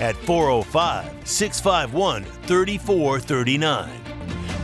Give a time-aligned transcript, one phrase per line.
[0.00, 3.90] at 405 651 3439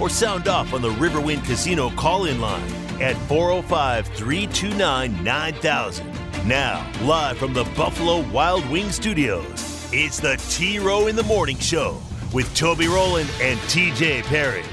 [0.00, 6.12] or sound off on the Riverwind Casino call in line at 405 329 9000.
[6.46, 11.58] Now, live from the Buffalo Wild Wing Studios, it's the T Row in the Morning
[11.58, 12.00] Show
[12.32, 14.64] with Toby Rowland and TJ Perry.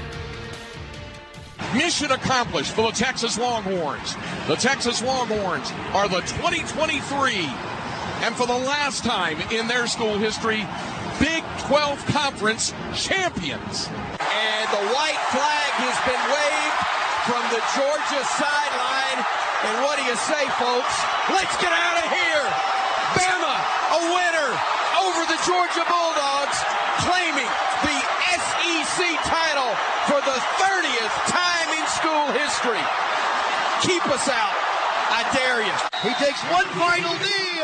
[1.74, 4.14] Mission accomplished for the Texas Longhorns.
[4.46, 7.48] The Texas Longhorns are the 2023,
[8.24, 10.64] and for the last time in their school history,
[11.20, 13.92] Big 12 Conference champions.
[14.16, 16.80] And the white flag has been waved
[17.28, 19.20] from the Georgia sideline.
[19.68, 20.96] And what do you say, folks?
[21.36, 22.48] Let's get out of here.
[23.12, 23.56] Bama,
[23.92, 24.50] a winner
[25.04, 26.58] over the Georgia Bulldogs,
[27.04, 27.50] claiming
[27.84, 27.98] the
[28.40, 29.76] SEC title
[30.08, 32.84] for the 30th time in school history.
[33.84, 34.63] Keep us out.
[35.10, 35.74] I dare you.
[36.06, 37.60] He takes one final knee.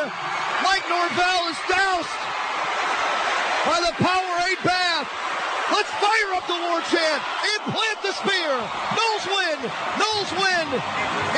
[0.64, 2.14] Mike Norvell is doused
[3.64, 5.08] by the Powerade bath.
[5.70, 8.52] Let's fire up the war chant and plant the spear.
[8.97, 9.58] Noles win.
[9.97, 10.66] Noles win.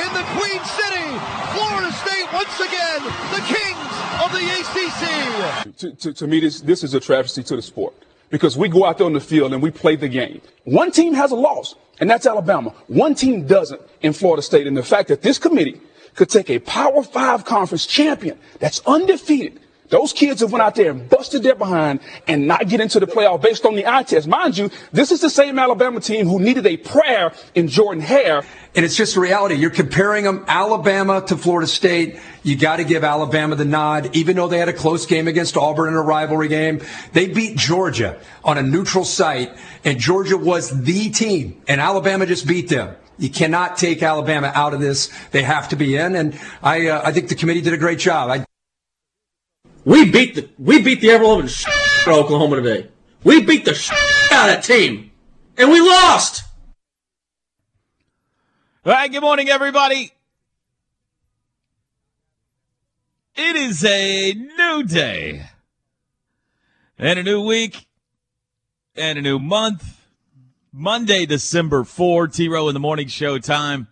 [0.03, 1.07] In the Queen City,
[1.53, 3.01] Florida State once again,
[3.31, 5.77] the kings of the ACC.
[5.77, 7.93] To, to, to me, this, this is a travesty to the sport
[8.29, 10.41] because we go out there on the field and we play the game.
[10.63, 12.73] One team has a loss, and that's Alabama.
[12.87, 14.65] One team doesn't in Florida State.
[14.65, 15.79] And the fact that this committee
[16.15, 19.59] could take a Power Five conference champion that's undefeated
[19.93, 23.05] those kids have went out there and busted their behind and not get into the
[23.05, 24.27] playoff based on the eye test.
[24.27, 28.41] Mind you, this is the same Alabama team who needed a prayer in Jordan Hare.
[28.73, 29.53] And it's just reality.
[29.53, 32.17] You're comparing them Alabama to Florida State.
[32.41, 35.57] You got to give Alabama the nod, even though they had a close game against
[35.57, 36.81] Auburn in a rivalry game.
[37.11, 42.47] They beat Georgia on a neutral site, and Georgia was the team, and Alabama just
[42.47, 42.95] beat them.
[43.17, 45.11] You cannot take Alabama out of this.
[45.31, 47.99] They have to be in, and I, uh, I think the committee did a great
[47.99, 48.29] job.
[48.29, 48.45] I,
[49.85, 51.73] we beat the we beat the ever loving shit
[52.07, 52.89] out of Oklahoma today.
[53.23, 53.97] We beat the shit
[54.31, 55.11] out of that team,
[55.57, 56.43] and we lost.
[58.85, 59.11] All right.
[59.11, 60.11] Good morning, everybody.
[63.35, 65.47] It is a new day
[66.99, 67.87] and a new week
[68.95, 70.02] and a new month.
[70.75, 73.89] Monday, December 4, T Row in the Morning Show time.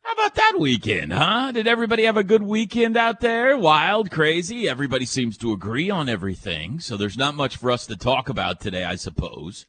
[0.00, 1.52] How about that weekend, huh?
[1.52, 3.58] Did everybody have a good weekend out there?
[3.58, 4.66] Wild, crazy.
[4.66, 6.80] Everybody seems to agree on everything.
[6.80, 9.66] So there's not much for us to talk about today, I suppose.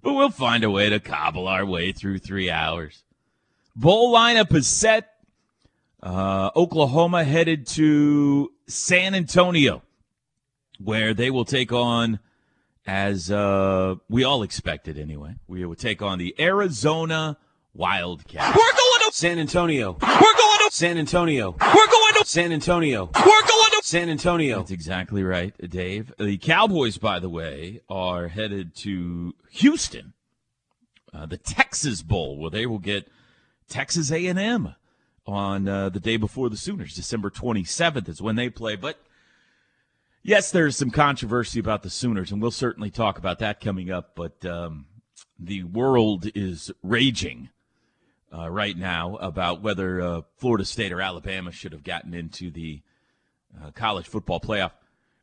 [0.00, 3.02] But we'll find a way to cobble our way through three hours.
[3.74, 5.10] Bowl lineup is set.
[6.00, 9.82] Uh, Oklahoma headed to San Antonio,
[10.78, 12.20] where they will take on,
[12.86, 17.38] as uh, we all expected anyway, we will take on the Arizona
[17.74, 18.56] Wildcats.
[18.56, 19.92] We're going to San Antonio.
[20.00, 21.50] We're going to San Antonio.
[21.60, 23.10] We're going to San Antonio.
[23.14, 24.58] We're going to San Antonio.
[24.58, 26.12] That's exactly right, Dave.
[26.18, 30.12] The Cowboys, by the way, are headed to Houston,
[31.12, 33.08] uh, the Texas Bowl, where they will get
[33.68, 34.74] Texas A&M
[35.26, 36.94] on uh, the day before the Sooners.
[36.94, 38.76] December 27th is when they play.
[38.76, 38.98] But
[40.24, 44.16] yes, there's some controversy about the Sooners, and we'll certainly talk about that coming up.
[44.16, 44.86] But um,
[45.38, 47.50] the world is raging
[48.36, 52.82] uh, right now about whether uh, Florida State or Alabama should have gotten into the
[53.62, 54.72] uh, college football playoff.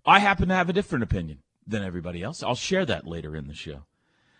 [0.05, 2.41] I happen to have a different opinion than everybody else.
[2.41, 3.83] I'll share that later in the show.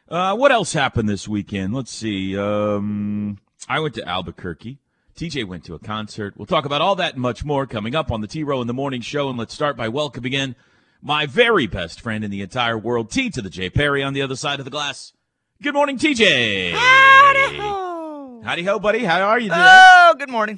[0.07, 1.73] Uh, what else happened this weekend?
[1.73, 2.37] Let's see.
[2.37, 4.79] Um, I went to Albuquerque.
[5.21, 6.33] TJ went to a concert.
[6.35, 8.65] We'll talk about all that and much more coming up on the T Row in
[8.65, 9.29] the Morning Show.
[9.29, 10.55] And let's start by welcoming in
[10.99, 14.23] my very best friend in the entire world, T to the J Perry on the
[14.23, 15.13] other side of the glass.
[15.61, 16.71] Good morning, TJ.
[16.71, 18.41] Howdy ho.
[18.43, 19.03] Howdy ho, buddy.
[19.03, 19.61] How are you today?
[19.63, 20.57] Oh, good morning.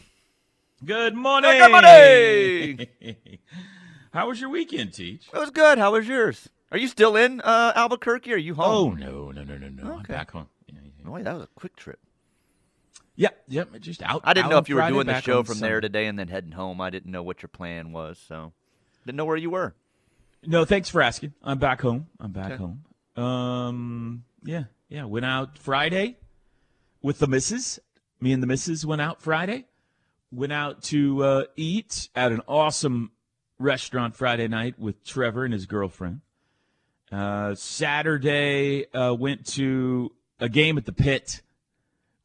[0.85, 1.51] Good morning.
[1.51, 2.87] Good morning.
[4.13, 5.27] How was your weekend, Teach?
[5.33, 5.77] It was good.
[5.77, 6.47] How was yours?
[6.71, 8.31] Are you still in uh, Albuquerque?
[8.31, 8.93] Or are you home?
[8.93, 9.93] Oh no, no, no, no, no.
[9.95, 10.47] I'm back home.
[10.67, 11.09] Yeah, yeah.
[11.09, 11.99] Boy, that was a quick trip.
[13.15, 13.79] Yep, yep.
[13.79, 14.21] Just out.
[14.23, 15.67] I didn't out know if you were Friday, doing the show from Sunday.
[15.69, 16.81] there today and then heading home.
[16.81, 18.53] I didn't know what your plan was, so
[19.05, 19.75] didn't know where you were.
[20.45, 21.33] No, thanks for asking.
[21.43, 22.07] I'm back home.
[22.19, 22.57] I'm back Okay.
[22.57, 23.23] home.
[23.23, 25.05] Um, yeah, yeah.
[25.05, 26.17] Went out Friday
[27.01, 27.79] with the missus.
[28.19, 29.65] Me and the missus went out Friday.
[30.31, 33.11] Went out to uh, eat at an awesome
[33.59, 36.21] restaurant Friday night with Trevor and his girlfriend.
[37.11, 41.42] Uh, Saturday uh, went to a game at the pit,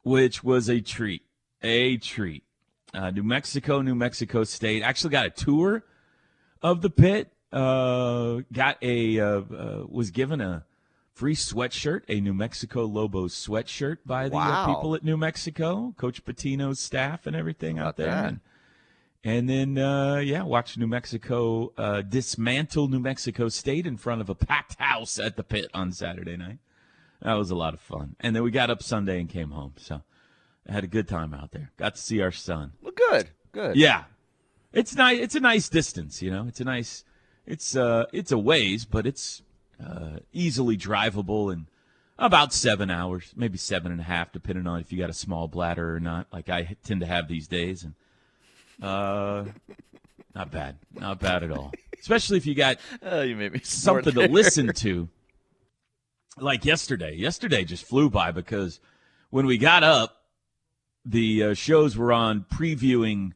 [0.09, 1.21] which was a treat.
[1.61, 2.43] A treat.
[2.93, 4.81] Uh, New Mexico, New Mexico State.
[4.81, 5.83] Actually got a tour
[6.61, 7.31] of the pit.
[7.51, 10.65] Uh, got a uh, uh, was given a
[11.13, 14.73] free sweatshirt, a New Mexico Lobos sweatshirt by the uh, Wow.
[14.75, 18.09] people at New Mexico, Coach Pitino's staff and everything out there.
[18.09, 18.39] And,
[19.23, 24.29] and then, uh, yeah, watch New Mexico uh, dismantle New Mexico State in front of
[24.29, 26.59] a packed house at the pit on Saturday night.
[27.21, 28.15] That was a lot of fun.
[28.19, 29.73] And then we got up Sunday and came home.
[29.77, 30.01] So
[30.67, 31.71] I had a good time out there.
[31.77, 32.73] Got to see our son.
[32.81, 33.75] Well, good, good.
[33.75, 34.05] Yeah,
[34.71, 35.19] it's nice.
[35.19, 36.21] It's a nice distance.
[36.21, 37.03] You know, it's a nice.
[37.45, 39.41] It's uh, it's a ways, but it's
[39.83, 41.67] uh, easily drivable in
[42.17, 45.47] about seven hours, maybe seven and a half, depending on if you got a small
[45.47, 46.27] bladder or not.
[46.31, 47.95] Like I tend to have these days, and
[48.81, 49.45] uh,
[50.35, 51.71] not bad, not bad at all.
[51.99, 55.09] Especially if you got Oh, you made me something to listen to.
[56.41, 57.15] Like yesterday.
[57.15, 58.79] Yesterday just flew by because
[59.29, 60.23] when we got up,
[61.05, 63.31] the uh, shows were on previewing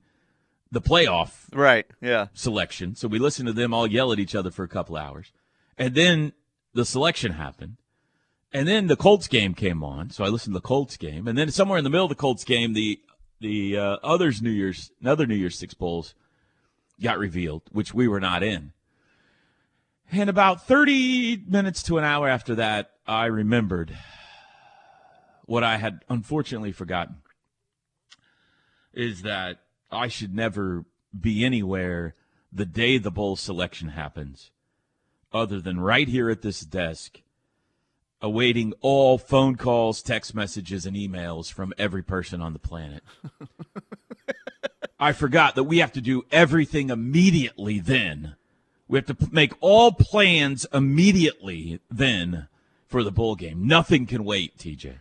[0.72, 1.86] the playoff Right.
[2.02, 2.28] Yeah.
[2.34, 2.96] selection.
[2.96, 5.32] So we listened to them all yell at each other for a couple hours.
[5.78, 6.34] And then
[6.74, 7.78] the selection happened.
[8.52, 10.10] And then the Colts game came on.
[10.12, 11.28] So I listened to the Colts game.
[11.28, 13.00] And then somewhere in the middle of the Colts game, the
[13.40, 16.14] the uh, others New Year's another New Year's Six bowls
[17.02, 18.72] got revealed, which we were not in.
[20.12, 23.98] And about 30 minutes to an hour after that, I remembered
[25.46, 27.18] what I had unfortunately forgotten
[28.94, 29.60] is that
[29.92, 30.86] I should never
[31.20, 32.16] be anywhere
[32.52, 34.52] the day the bowl selection happens
[35.34, 37.22] other than right here at this desk
[38.24, 43.04] awaiting all phone calls, text messages, and emails from every person on the planet.
[45.00, 48.38] I forgot that we have to do everything immediately then.
[48.88, 52.48] We have to make all plans immediately then
[52.88, 53.66] for the bowl game.
[53.66, 54.96] Nothing can wait, TJ.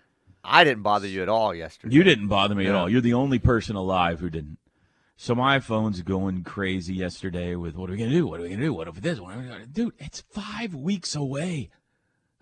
[0.44, 1.94] I didn't bother you at all yesterday.
[1.94, 2.88] You didn't bother me at all.
[2.88, 4.58] You're the only person alive who didn't.
[5.16, 8.26] So my phone's going crazy yesterday with what are we gonna do?
[8.26, 8.74] What are we gonna do?
[8.74, 9.20] What if this?
[9.20, 9.84] What are we gonna do?
[9.84, 11.70] Dude, it's five weeks away.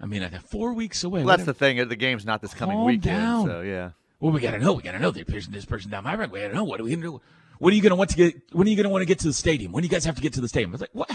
[0.00, 1.22] I mean, four weeks away.
[1.22, 1.78] Well, that's the thing.
[1.78, 3.02] Uh, the game's not this coming Calm weekend.
[3.02, 3.46] down.
[3.46, 3.90] So yeah.
[4.18, 4.72] well, we gotta know.
[4.72, 5.10] We gotta know.
[5.10, 6.30] They're pushing this person down my right.
[6.30, 6.64] We gotta know.
[6.64, 7.20] What are we gonna do?
[7.60, 8.34] When are you gonna want to get?
[8.52, 9.70] When are you gonna want to get to the stadium?
[9.70, 10.70] When do you guys have to get to the stadium?
[10.70, 11.10] I was like, what?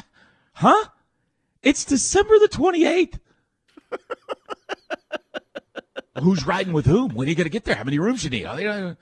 [0.53, 0.86] Huh?
[1.63, 3.19] It's December the twenty eighth.
[6.21, 7.13] Who's riding with whom?
[7.15, 7.75] When are you gonna get there?
[7.75, 8.45] How many rooms you need?
[8.45, 8.95] And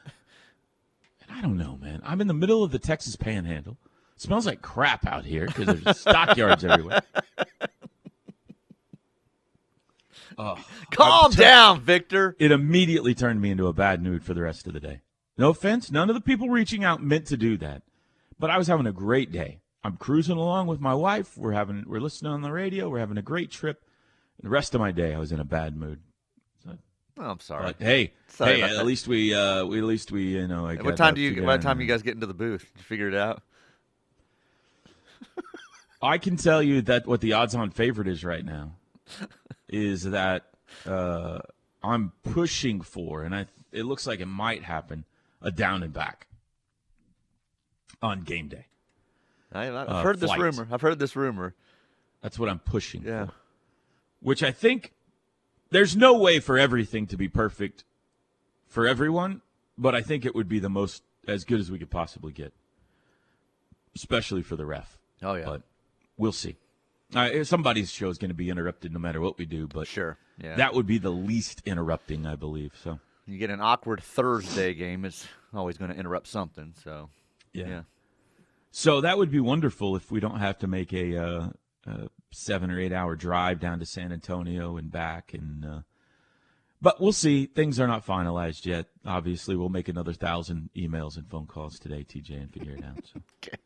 [1.30, 2.02] I don't know, man.
[2.04, 3.78] I'm in the middle of the Texas Panhandle.
[4.16, 7.02] It smells like crap out here because there's stockyards everywhere.
[10.38, 10.56] Oh,
[10.92, 12.36] Calm I'm- down, Victor.
[12.40, 15.02] it immediately turned me into a bad mood for the rest of the day.
[15.38, 17.82] No offense, none of the people reaching out meant to do that,
[18.40, 19.60] but I was having a great day.
[19.84, 21.38] I'm cruising along with my wife.
[21.38, 22.90] We're having we're listening on the radio.
[22.90, 23.84] We're having a great trip.
[24.42, 26.00] The rest of my day, I was in a bad mood.
[27.18, 27.66] Oh, I'm sorry.
[27.66, 28.86] But hey, Sorry hey, at that.
[28.86, 30.66] least we uh, we at least we you know.
[30.66, 31.44] I what time do you?
[31.44, 32.62] What time you guys get into the booth?
[32.62, 33.44] Did you figure it out?
[36.02, 38.72] I can tell you that what the odds-on favorite is right now
[39.70, 40.46] is that
[40.88, 41.40] uh,
[41.84, 45.06] I'm pushing for, and I it looks like it might happen,
[45.44, 46.28] a down and back
[48.02, 48.66] on game day.
[49.52, 50.68] I, I've Uh, heard this rumor.
[50.72, 51.54] I've heard this rumor.
[52.22, 53.26] That's what I'm pushing Yeah.
[53.28, 53.34] for.
[54.22, 54.94] Which I think
[55.70, 57.84] there's no way for everything to be perfect
[58.68, 59.42] for everyone,
[59.78, 62.54] but I think it would be the most as good as we could possibly get,
[63.96, 64.98] especially for the ref.
[65.22, 65.46] Oh yeah.
[65.46, 65.62] But
[66.18, 66.56] we'll see.
[67.14, 70.18] Uh, somebody's show is going to be interrupted no matter what we do, but Sure.
[70.42, 70.56] Yeah.
[70.56, 72.74] that would be the least interrupting, I believe.
[72.82, 75.06] So you get an awkward Thursday game.
[75.06, 76.74] It's always going to interrupt something.
[76.84, 77.10] So
[77.54, 77.68] yeah.
[77.68, 77.82] yeah.
[78.72, 81.50] So that would be wonderful if we don't have to make a, uh,
[81.86, 85.34] a seven or eight hour drive down to San Antonio and back.
[85.34, 85.80] And uh,
[86.82, 87.46] but we'll see.
[87.46, 88.88] Things are not finalized yet.
[89.06, 93.00] Obviously, we'll make another thousand emails and phone calls today, TJ, and figure it out.
[93.12, 93.22] So.
[93.44, 93.58] Okay.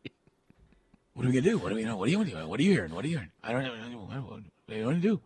[1.14, 1.58] What are we gonna do?
[1.58, 1.98] What do we know?
[1.98, 2.48] What do you want to do?
[2.48, 2.94] What are you hearing?
[2.94, 3.32] What are you hearing?
[3.44, 3.72] I don't know.
[3.72, 3.80] What
[4.68, 5.20] do you want to do?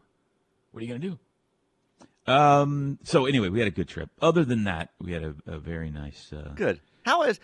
[0.71, 1.19] What are you gonna do?
[2.27, 2.99] Um.
[3.03, 4.09] So anyway, we had a good trip.
[4.21, 6.31] Other than that, we had a, a very nice.
[6.31, 6.79] Uh, Good.
[7.05, 7.39] How is?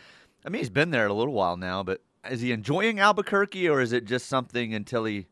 [0.46, 3.82] I mean, he's been there a little while now, but is he enjoying Albuquerque, or
[3.82, 5.26] is it just something until he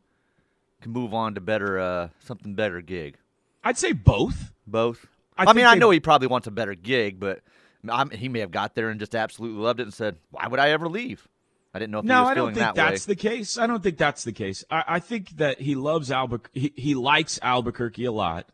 [0.82, 3.18] can move on to better, uh, something better gig?
[3.64, 4.52] I'd say both.
[4.68, 5.08] Both.
[5.38, 7.42] I I, mean, I know he probably wants a better gig, but
[7.88, 10.60] I'm, he may have got there and just absolutely loved it and said, "Why would
[10.60, 11.28] I ever leave?"
[11.74, 13.12] I didn't know if he No, was I don't think that that's way.
[13.14, 13.58] the case.
[13.58, 14.64] I don't think that's the case.
[14.72, 16.60] I, I think that he loves Albuquerque.
[16.60, 18.48] He, he likes Albuquerque a lot.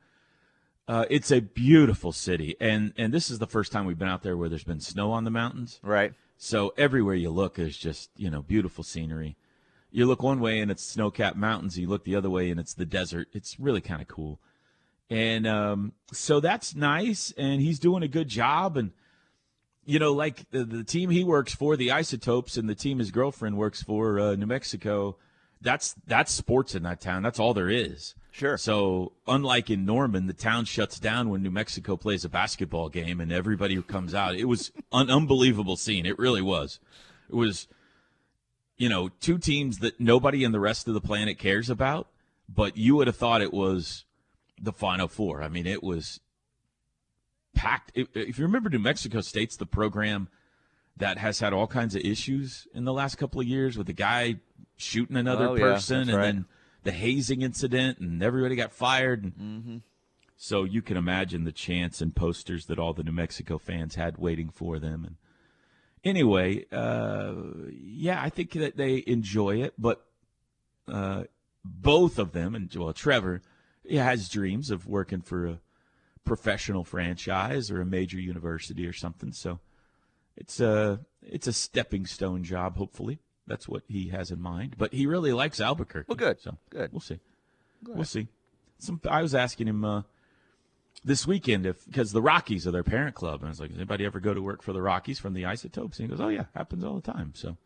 [0.91, 4.23] Uh, it's a beautiful city, and and this is the first time we've been out
[4.23, 5.79] there where there's been snow on the mountains.
[5.81, 6.13] Right.
[6.35, 9.37] So everywhere you look is just you know beautiful scenery.
[9.89, 11.79] you look one way and it's snow-capped mountains.
[11.79, 13.29] You look the other way and it's the desert.
[13.31, 14.41] It's really kind of cool.
[15.09, 17.33] And um, so that's nice.
[17.37, 18.75] And he's doing a good job.
[18.75, 18.91] And
[19.85, 23.11] you know, like the, the team he works for, the Isotopes, and the team his
[23.11, 25.15] girlfriend works for, uh, New Mexico.
[25.61, 27.23] That's that's sports in that town.
[27.23, 28.13] That's all there is.
[28.33, 28.57] Sure.
[28.57, 33.19] So, unlike in Norman, the town shuts down when New Mexico plays a basketball game,
[33.19, 34.35] and everybody who comes out.
[34.35, 36.05] It was an unbelievable scene.
[36.05, 36.79] It really was.
[37.29, 37.67] It was,
[38.77, 42.07] you know, two teams that nobody in the rest of the planet cares about,
[42.47, 44.05] but you would have thought it was
[44.61, 45.43] the Final Four.
[45.43, 46.21] I mean, it was
[47.53, 47.91] packed.
[47.95, 50.29] If, you remember, New Mexico State's the program
[50.95, 53.93] that has had all kinds of issues in the last couple of years with the
[53.93, 54.35] guy
[54.77, 56.23] shooting another Oh, person that's and right.
[56.23, 56.45] then
[56.83, 59.23] the hazing incident and everybody got fired.
[59.23, 59.77] And Mm-hmm.
[60.37, 64.17] So you can imagine the chants and posters that all the New Mexico fans had
[64.17, 65.05] waiting for them.
[65.05, 65.15] And
[66.03, 67.35] anyway, uh,
[67.71, 70.03] yeah, I think that they enjoy it, but
[70.87, 71.25] uh,
[71.63, 73.43] both of them, and well, Trevor
[73.83, 75.59] he has dreams of working for a
[76.23, 79.31] professional franchise or a major university or something.
[79.31, 79.59] So
[80.37, 82.77] it's a it's a stepping stone job.
[82.77, 83.19] Hopefully,
[83.51, 84.75] that's what he has in mind.
[84.77, 86.05] But he really likes Albuquerque.
[86.07, 86.39] Well, good.
[86.39, 86.91] So Good.
[86.93, 87.19] We'll see.
[87.85, 88.27] We'll see.
[88.79, 90.03] Some I was asking him uh,
[91.03, 93.77] this weekend if because the Rockies are their parent club, and I was like, "Does
[93.77, 96.29] anybody ever go to work for the Rockies from the Isotopes?" And he goes, "Oh
[96.29, 97.57] yeah, happens all the time." So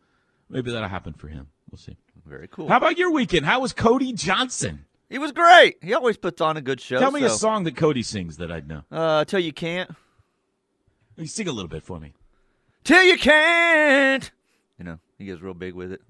[0.50, 1.46] maybe that'll happen for him.
[1.70, 1.96] We'll see.
[2.26, 2.68] Very cool.
[2.68, 3.46] How about your weekend?
[3.46, 4.84] How was Cody Johnson?
[5.08, 5.76] he was great.
[5.82, 6.98] He always puts on a good show.
[6.98, 8.82] Tell me a song that Cody sings that I'd know.
[8.90, 9.90] Uh, till you can't.
[11.16, 12.12] You sing a little bit for me.
[12.82, 14.30] Till you can't.
[14.78, 16.02] You know, he gets real big with it.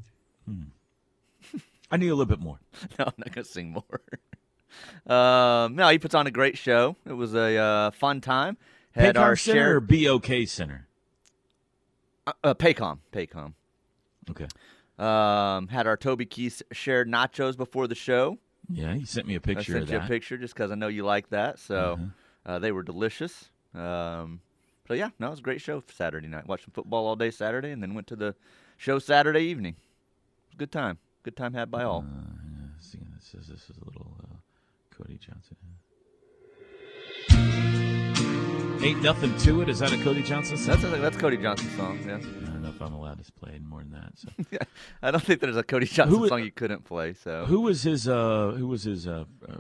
[1.91, 2.59] I need a little bit more.
[2.99, 4.01] No, I'm not gonna sing more.
[5.17, 6.97] um, no, he puts on a great show.
[7.07, 8.57] It was a uh, fun time.
[8.93, 10.87] Had Paycom our Center share or BOK Center?
[12.27, 13.55] uh, uh, Paycom, Paycom.
[14.31, 14.47] Okay.
[14.99, 18.39] Um, had our Toby Keith shared nachos before the show.
[18.71, 19.97] Yeah, he sent me a I picture sent of you.
[19.99, 20.07] Uh-huh.
[20.07, 21.59] a picture just because I know you like that.
[21.59, 21.99] So
[22.45, 23.49] uh, they were delicious.
[23.75, 24.41] Um,
[24.89, 26.47] so yeah, no, it was a great show Saturday night.
[26.47, 28.35] Watched some football all day Saturday, and then went to the
[28.77, 29.75] show Saturday evening.
[29.75, 30.99] It was a good time.
[31.23, 32.05] Good time had by all.
[32.07, 34.37] Uh, yeah, see, this is this is a little uh,
[34.97, 35.57] Cody Johnson.
[38.83, 39.69] Ain't nothing to it.
[39.69, 40.67] Is that a Cody Johnson song?
[40.81, 41.99] That's a, that's Cody Johnson's song.
[42.07, 44.13] Yeah, I don't know if I'm allowed to play more than that.
[44.15, 44.29] So.
[45.03, 47.15] I don't think there's a Cody Johnson Who- song you couldn't play.
[47.15, 49.55] So who was his uh who was his uh, uh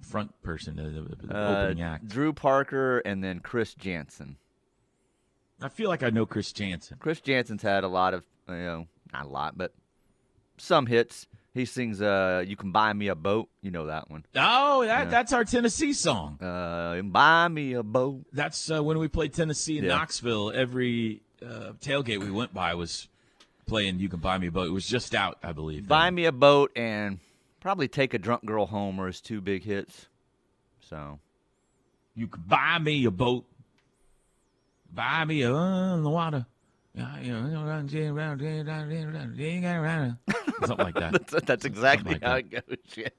[0.00, 2.08] front person the, the uh, opening act?
[2.08, 4.36] Drew Parker and then Chris Janson.
[5.62, 6.98] I feel like I know Chris Janson.
[7.00, 9.72] Chris Janson's had a lot of you know not a lot, but
[10.58, 11.26] some hits.
[11.54, 14.26] He sings uh "You Can Buy Me a Boat." You know that one.
[14.36, 15.10] Oh, that Yeah.
[15.10, 16.38] that's our Tennessee song.
[16.42, 18.26] Uh, buy me a boat.
[18.32, 19.90] That's uh, when we played Tennessee in Yeah.
[19.96, 20.52] Knoxville.
[20.54, 23.08] Every uh, tailgate we went by was
[23.66, 25.88] playing "You Can Buy Me a Boat." It was just out, I believe.
[25.88, 26.14] Buy then.
[26.16, 27.20] me a boat and
[27.60, 30.08] probably take a drunk girl home are his two big hits.
[30.80, 31.18] So
[32.14, 33.46] You can buy me a boat.
[34.92, 36.46] Buy me a uh, the water.
[36.94, 37.14] Yeah,
[40.64, 41.12] Something like that.
[41.30, 42.38] that's, that's exactly like how that.
[42.38, 42.76] it goes.
[42.96, 43.10] Yes,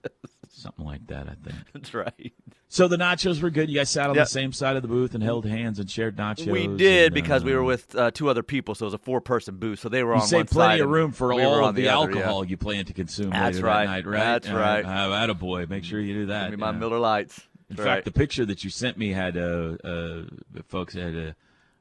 [0.50, 1.57] Something like that, I think.
[1.74, 2.33] that's right.
[2.69, 3.69] So the nachos were good.
[3.69, 4.25] You guys sat on Yep.
[4.25, 6.47] the same side of the booth and held hands and shared nachos.
[6.51, 8.93] we did and, because we uh, were with uh, two other people, so it was
[8.95, 9.79] a four-person booth.
[9.79, 11.75] So they were You on saved one plenty of room for we all on of
[11.75, 12.17] the, the other, yeah.
[12.17, 13.86] alcohol you plan to consume That's later right.
[13.86, 14.19] that night, right?
[14.19, 14.83] That's right.
[14.86, 16.50] Uh, uh, boy, make sure you do that.
[16.50, 16.77] Give me my yeah.
[16.79, 17.39] Miller Lites.
[17.69, 20.24] In That's fact, the picture that you sent me had uh, uh,
[20.67, 21.31] folks had uh,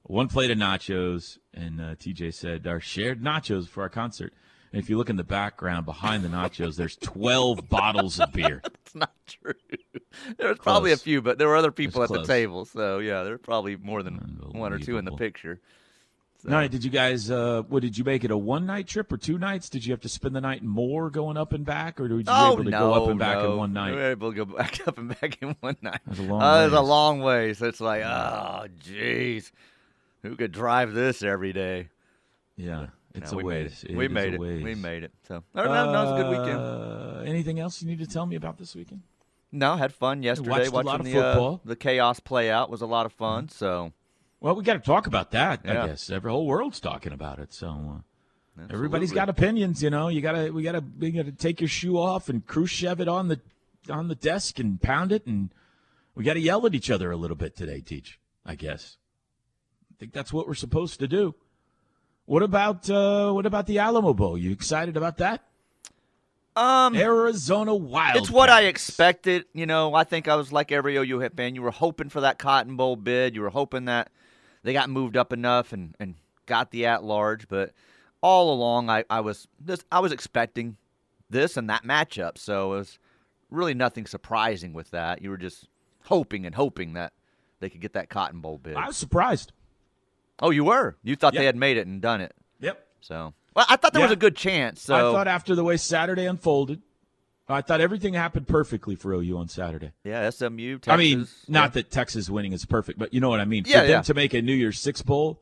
[0.07, 4.33] one plate of nachos, and uh, TJ said our shared nachos for our concert.
[4.73, 8.61] And if you look in the background behind the nachos, there's 12 bottles of beer.
[8.63, 9.55] That's not true.
[10.39, 12.27] There was probably a few, but there were other people at close.
[12.27, 12.65] the table.
[12.65, 15.61] So yeah, there were probably more than one or two in the picture.
[16.43, 17.31] So, All right, did you guys?
[17.31, 19.69] Uh, what did you make it a one night trip or two nights?
[19.69, 22.25] Did you have to spend the night more going up and back, or did you
[22.29, 23.53] Oh able to no, go up and back no.
[23.53, 23.91] in one night?
[23.91, 24.03] We night?
[24.03, 26.01] were able to go back up and back in one night.
[26.07, 29.51] That's a long Uh, it's a long way, so it's like, oh, jeez,
[30.27, 31.89] who could drive this every day?
[32.57, 33.85] Yeah, it's No, a we made ways.
[33.89, 33.97] it.
[33.97, 34.41] we made it.
[34.41, 35.13] We made it.
[35.29, 36.61] So, no, no, no, it was a good weekend.
[36.61, 39.03] Uh, anything else you need to tell me about this weekend?
[39.53, 40.51] No, I had fun yesterday.
[40.51, 41.57] watched a watching lot of the football.
[41.59, 41.69] Mm-hmm.
[41.69, 43.49] Uh, the chaos play out was a lot of fun.
[43.49, 43.93] So
[44.41, 45.61] Well, we got to talk about that.
[45.65, 45.85] Yeah.
[45.85, 47.53] I guess every whole world's talking about it.
[47.53, 48.03] So
[48.59, 49.83] uh, everybody's got opinions.
[49.83, 53.09] You know, you gotta we gotta we gotta take your shoe off and Khrushchev it
[53.09, 53.41] on the
[53.89, 55.51] on the desk and pound it, and
[56.15, 57.81] we got to yell at each other a little bit today.
[57.81, 58.97] Teach, I guess.
[59.97, 61.35] I think that's what we're supposed to do.
[62.27, 64.37] What about uh, what about the Alamo Bowl?
[64.37, 65.43] You excited about that?
[66.55, 68.17] Um, Arizona Wild.
[68.17, 69.45] It's what I expected.
[69.55, 71.55] You know, I think I was like every OU hit fan.
[71.55, 73.35] You were hoping for that Cotton Bowl bid.
[73.35, 74.11] You were hoping that
[74.63, 77.49] they got moved up enough and, and got the at large.
[77.49, 77.73] But
[78.21, 80.77] all along, I, I was just I was expecting
[81.31, 82.37] this and that matchup.
[82.37, 82.99] So it was
[83.51, 85.23] really nothing surprising with that.
[85.23, 85.69] You were just
[86.05, 87.13] hoping and hoping that
[87.61, 88.77] they could get that Cotton Bowl bid.
[88.77, 89.53] I was surprised.
[90.41, 90.97] Oh, you were?
[91.03, 91.41] You thought Yep.
[91.41, 92.35] they had made it and done it.
[92.61, 92.87] Yep.
[93.01, 94.83] So, well, I thought there was a good chance.
[94.83, 96.83] So I thought after the way Saturday unfolded,
[97.49, 99.93] I thought everything happened perfectly for OU on Saturday.
[100.05, 100.79] yeah, SMU.
[100.79, 101.69] Texas, I mean, not yeah.
[101.69, 103.65] that Texas winning is perfect, but you know what I mean.
[103.65, 104.03] For Yeah, them yeah.
[104.03, 105.41] to make a New Year's Six bowl,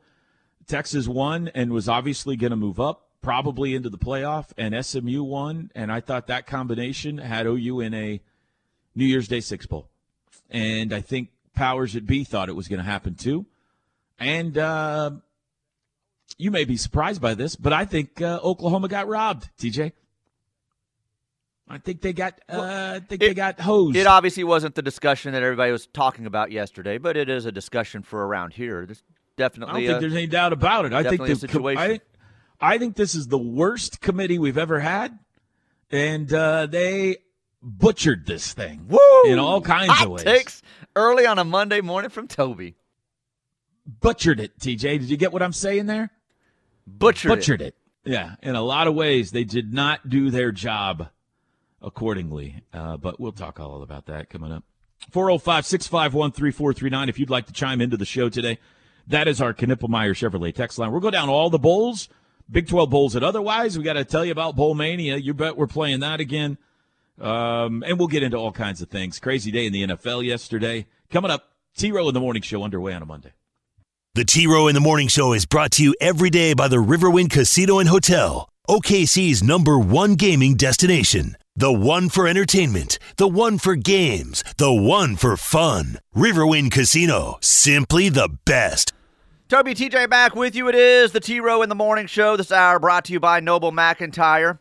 [0.67, 5.23] Texas won and was obviously going to move up, probably into the playoff, and SMU
[5.23, 8.21] won, and I thought that combination had OU in a
[8.93, 9.89] New Year's Day Six bowl,
[10.49, 13.47] and I think powers at B thought it was going to happen too,
[14.19, 15.11] and uh,
[16.37, 19.49] you may be surprised by this, but I think uh, Oklahoma got robbed.
[19.59, 19.93] TJ.
[21.67, 22.39] I think they got.
[22.47, 23.97] Uh, I think they got hosed.
[23.97, 27.51] It obviously wasn't the discussion that everybody was talking about yesterday, but it is a
[27.51, 28.85] discussion for around here.
[28.85, 29.03] There's
[29.35, 29.71] definitely.
[29.71, 29.87] I don't definitely.
[29.87, 30.93] think there's any doubt about it.
[30.93, 31.81] I think the situation.
[31.81, 32.03] I, think-
[32.61, 35.17] I think this is the worst committee we've ever had,
[35.91, 37.17] and uh, they
[37.61, 38.99] butchered this thing Woo!
[39.25, 40.23] in all kinds Hot of ways.
[40.23, 40.61] takes
[40.95, 42.75] early on a Monday morning from Toby.
[43.85, 44.99] Butchered it, TJ.
[44.99, 46.11] Did you get what I'm saying there?
[46.87, 47.67] Butchered, it.
[47.67, 47.75] it.
[48.03, 51.09] Yeah, in a lot of ways, they did not do their job
[51.81, 52.63] accordingly.
[52.73, 54.63] Uh, but we'll talk all about that coming up.
[55.11, 57.09] 405 651 3439.
[57.09, 58.59] If you'd like to chime into the show today,
[59.07, 60.91] that is our Knippelmeyer Chevrolet text line.
[60.91, 62.09] We'll go down all the bowls,
[62.49, 65.17] Big 12 bowls, and otherwise, we got to tell you about Bowl Mania.
[65.17, 66.57] You bet we're playing that again.
[67.19, 69.19] Um, and we'll get into all kinds of things.
[69.19, 70.85] Crazy day in the NFL yesterday.
[71.09, 73.31] Coming up, T Row in the Morning Show underway on a Monday.
[74.15, 76.77] The T Row in the Morning Show is brought to you every day by the
[76.77, 81.35] Riverwind Casino and Hotel, OKC's number one gaming destination.
[81.57, 85.99] The one for entertainment, the one for games, the one for fun.
[86.15, 88.93] Riverwind Casino, simply the best.
[89.49, 90.69] Toby TJ back with you.
[90.69, 92.37] It is the T Row in the Morning Show.
[92.37, 94.59] This hour brought to you by Noble McIntyre.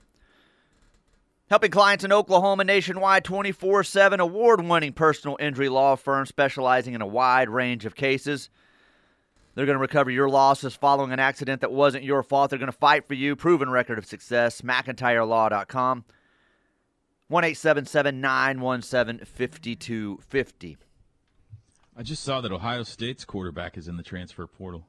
[1.48, 7.00] Helping clients in Oklahoma nationwide 24 7, award winning personal injury law firm specializing in
[7.00, 8.50] a wide range of cases.
[9.54, 12.50] They're going to recover your losses following an accident that wasn't your fault.
[12.50, 13.36] They're going to fight for you.
[13.36, 14.62] Proven record of success.
[14.62, 16.04] McIntyreLaw.com.
[17.28, 20.76] 1 917 5250.
[21.96, 24.86] I just saw that Ohio State's quarterback is in the transfer portal.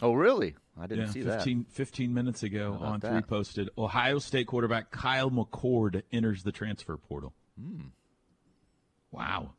[0.00, 0.56] Oh, really?
[0.80, 3.12] I didn't yeah, see 15, 15 minutes ago on that?
[3.12, 3.68] three posted.
[3.76, 7.34] Ohio State quarterback Kyle McCord enters the transfer portal.
[7.60, 7.88] Hmm.
[9.10, 9.52] Wow.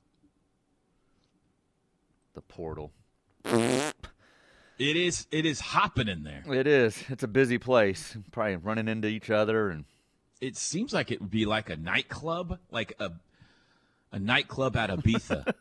[2.33, 2.91] The portal.
[4.79, 6.43] It is it is hopping in there.
[6.51, 7.03] It is.
[7.09, 8.17] It's a busy place.
[8.31, 9.85] Probably running into each other and
[10.41, 13.11] It seems like it would be like a nightclub, like a
[14.11, 15.53] a nightclub at Ibiza.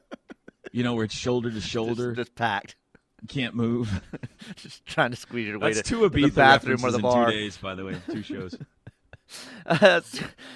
[0.72, 2.76] you know, where it's shoulder to shoulder, just, just packed.
[3.28, 4.02] can't move.
[4.56, 7.26] just trying to squeeze your way That's to two the Ibiza bathroom or the bar.
[7.30, 8.56] two days, by the way, two shows.
[9.66, 10.00] Uh,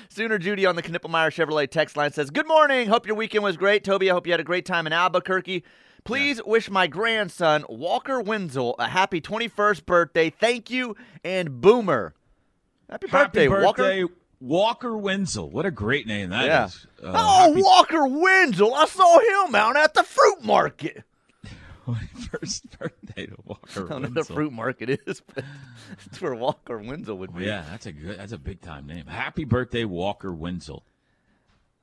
[0.08, 2.88] Sooner Judy on the Knippelmeyer Chevrolet text line says, Good morning.
[2.88, 3.84] Hope your weekend was great.
[3.84, 5.62] Toby, I hope you had a great time in Albuquerque.
[6.04, 10.30] Please wish my grandson, Walker Wenzel, a happy 21st birthday.
[10.30, 12.14] Thank you, and Boomer.
[12.90, 13.82] Happy, Happy Walker.
[13.82, 14.04] birthday,
[14.40, 15.48] Walker Wenzel.
[15.48, 16.86] What a great name that is.
[17.00, 17.08] Yeah.
[17.08, 18.74] Uh, oh, happy Walker Wenzel.
[18.74, 21.04] I saw him out at the fruit market.
[22.30, 25.44] first birthday to Walker I don't know what the fruit market is, but
[25.98, 27.44] that's where Walker Wenzel would be.
[27.44, 28.18] Yeah, that's a good.
[28.18, 29.06] That's a big time name.
[29.06, 30.84] Happy birthday, Walker Wenzel.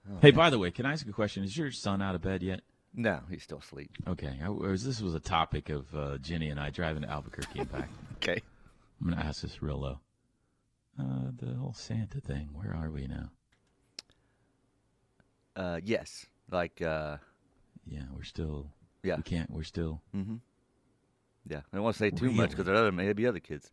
[0.10, 1.44] Oh, hey, by the way, can I ask a question?
[1.44, 2.62] Is your son out of bed yet?
[2.94, 3.92] No, he's still asleep.
[4.08, 7.60] Okay, I, was, this was a topic of uh, Jenny and I driving to Albuquerque
[7.60, 7.90] and back.
[8.22, 8.42] Okay.
[9.02, 10.00] I'm gonna ask this real low.
[11.00, 12.50] Uh, the whole Santa thing.
[12.52, 13.30] Where are we now?
[15.56, 16.26] Uh, yes.
[16.52, 17.16] Like, uh,
[17.86, 18.68] Yeah, we're still.
[19.04, 19.16] Yeah.
[19.16, 19.50] We can't.
[19.50, 20.02] We're still.
[20.14, 20.36] mm-hmm.
[21.48, 21.62] Yeah.
[21.72, 23.72] I don't want to say too much because there are other, maybe other kids.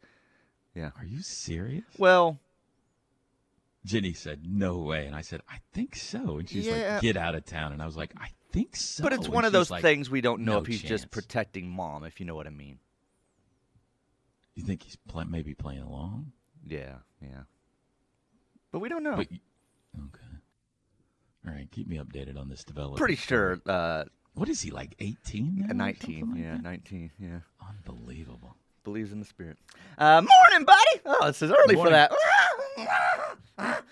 [0.75, 0.91] Yeah.
[0.97, 1.85] Are you serious?
[1.99, 2.39] Well,
[3.85, 6.95] Jenny said, "No way," and I said, "I think so." And she's Yeah.
[6.95, 9.35] like, "Get out of town." And I was like, "I think so." but it's And
[9.35, 12.19] one of those like, things we don't know "No if he's just protecting mom, if
[12.21, 12.79] you know what I mean.
[14.55, 16.33] You think he's play- maybe playing along?
[16.67, 16.97] Yeah.
[17.21, 17.43] Yeah.
[18.73, 19.17] But we don't know.
[19.17, 19.41] But y-
[19.99, 20.37] okay.
[21.47, 22.99] All right, keep me updated on this development.
[22.99, 23.61] Pretty sure.
[23.67, 24.95] Uh, What is he like?
[24.99, 25.67] Eighteen?
[25.71, 26.35] uh, 19.
[26.37, 27.13] yeah, 19.
[27.19, 27.39] Yeah.
[27.87, 28.57] Unbelievable.
[28.85, 29.59] Believes in the spirit.
[29.99, 31.01] Uh, morning, buddy.
[31.05, 32.13] Oh, this is early for that.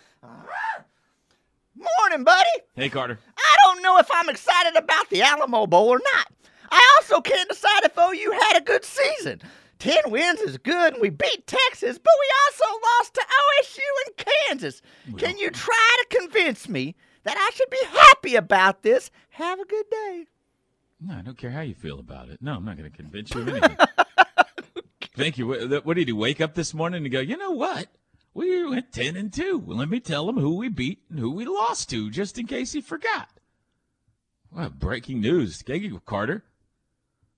[2.01, 2.51] morning, buddy.
[2.75, 3.19] Hey, Carter.
[3.37, 6.33] I don't know if I'm excited about the Alamo Bowl or not.
[6.71, 9.41] I also can't decide if OU had a good season.
[9.79, 14.27] Ten wins is good, and we beat Texas, but we also lost to OSU and
[14.49, 14.83] Kansas.
[15.19, 15.55] Can you mm.
[15.55, 16.95] try to convince me
[17.25, 19.11] that I should be happy about this?
[19.31, 20.27] Have a good day.
[21.01, 22.41] No, I don't care how you feel about it.
[22.41, 23.77] No, I'm not going to convince you of anything.
[25.17, 25.47] Thank you.
[25.49, 27.21] What, what did he wake up this morning and go?
[27.21, 27.89] You know what?
[28.35, 29.63] We went 10 and 2.
[29.67, 32.73] Let me tell him who we beat and who we lost to, just in case
[32.73, 33.29] he forgot.
[34.51, 35.63] What breaking news.
[35.63, 36.45] Thank you, Carter.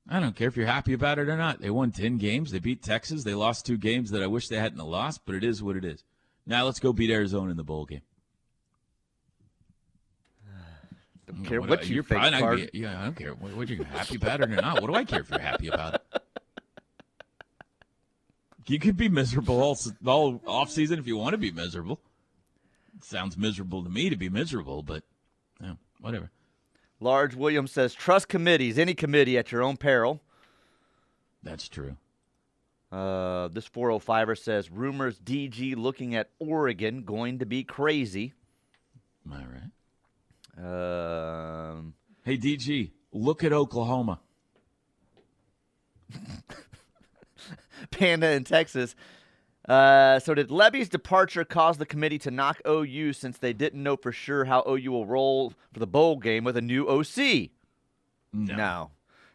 [0.09, 1.61] I don't care if you're happy about it or not.
[1.61, 2.51] They won 10 games.
[2.51, 3.25] They beat Texas.
[3.25, 5.85] They lost two games that I wish they hadn't lost, but it is what it
[5.85, 6.03] is.
[6.47, 8.03] Now let's go beat Arizona in the bowl game.
[11.27, 13.35] Don't care What- what you you're think, probably not gonna be- yeah, I don't care
[13.35, 14.81] what, what you're happy about it or not.
[14.81, 16.23] What do I care if you're happy about it?
[18.69, 22.01] You could be miserable all all off season if you want to be miserable.
[22.97, 25.05] It sounds miserable to me to be miserable, but
[25.61, 26.31] yeah, whatever.
[26.99, 30.23] Large Williams says, trust committees, any committee at your own peril.
[31.43, 31.97] That's true.
[32.91, 38.33] Uh, this 405er says, rumors DG looking at Oregon going to be crazy.
[39.27, 41.77] Am I right?
[41.77, 41.95] Um,
[42.27, 44.19] Hey DG, look at Oklahoma.
[47.91, 48.95] Panda in Texas.
[49.69, 53.97] Uh, so did Lebby's departure cause the committee to knock OU since they didn't know
[53.97, 57.51] for sure how OU will roll for the bowl game with a new OC?
[58.33, 58.55] No.
[58.57, 58.91] No.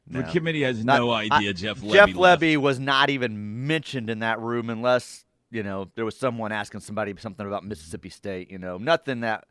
[0.07, 0.31] The no.
[0.31, 1.93] committee has Not- no idea I- Jeff Lebby.
[1.93, 2.09] Jeff.
[2.09, 6.79] Lebby was not even mentioned in that room unless, you know, there was someone asking
[6.81, 9.45] somebody something about Mississippi State, you know, nothing that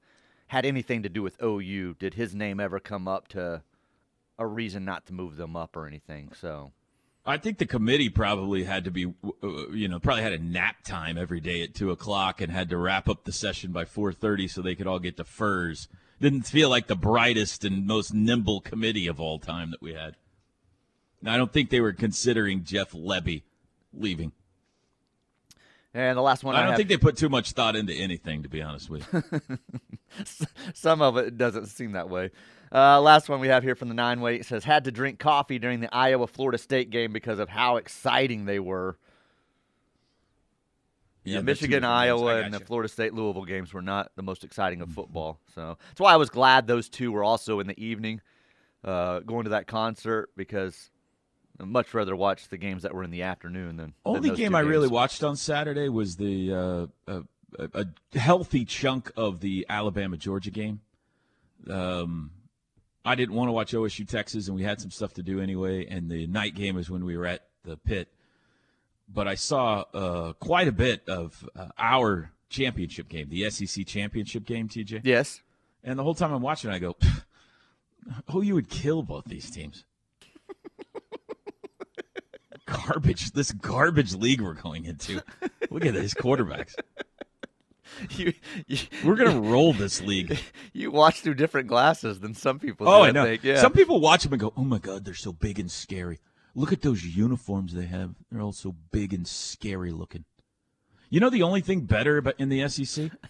[0.49, 1.95] had anything to do with OU.
[1.99, 3.63] Did his name ever come up to
[4.39, 6.33] a reason not to move them up or anything?
[6.39, 6.73] So,
[7.27, 9.07] I think the committee probably had to be,
[9.43, 12.71] uh, you know, probably had a nap time every day at two o'clock and had
[12.71, 15.87] to wrap up the session by four thirty so they could all get to furs.
[16.21, 20.17] Didn't feel like the brightest and most nimble committee of all time that we had.
[21.25, 23.43] I don't think they were considering Jeff Lebby
[23.93, 24.33] leaving.
[25.93, 27.93] and the last one I, I don't have- think they put too much thought into
[27.93, 29.41] anything, to be honest with you.
[30.75, 32.31] Some of it doesn't seem that way.
[32.73, 35.59] Uh, last one we have here from the nine way says had to drink coffee
[35.59, 38.97] during the Iowa Florida State game because of how exciting they were.
[41.25, 41.91] Yeah, they're Michigan, different games.
[41.91, 42.67] I Iowa, and the gotcha.
[42.67, 45.39] Florida State Louisville games were not the most exciting of football.
[45.55, 48.21] So that's why I was glad those two were also in the evening,
[48.85, 50.91] uh, going to that concert because
[51.61, 54.39] I'd much rather watch the games that were in the afternoon than than Only those
[54.39, 57.23] game two I really watched on Saturday was the uh, a,
[57.59, 60.81] a, a healthy chunk of the Alabama Georgia game.
[61.69, 62.31] Um,
[63.05, 65.87] I didn't want to watch OSU Texas, and we had some stuff to do anyway.
[65.87, 68.09] And the night game is when we were at the pit.
[69.09, 74.45] But I saw uh, quite a bit of uh, our championship game, the SEC championship
[74.45, 75.01] game, TJ.
[75.03, 75.41] Yes.
[75.83, 76.97] And the whole time I'm watching, I go,
[78.29, 79.85] "Oh, you would kill both these teams."
[82.67, 83.33] garbage.
[83.33, 85.23] This garbage league we're going into.
[85.71, 86.75] Look at these quarterbacks.
[88.11, 88.33] you,
[88.67, 90.39] you, We're gonna roll this league.
[90.73, 92.89] you watch through different glasses than some people.
[92.89, 93.25] Oh, do, I know.
[93.25, 93.45] Think.
[93.45, 93.61] Yeah.
[93.61, 96.19] Some people watch them and go, "Oh my God, they're so big and scary."
[96.55, 98.15] Look at those uniforms they have.
[98.31, 100.25] They're all so big and scary looking.
[101.09, 103.11] You know the only thing better about in the SEC?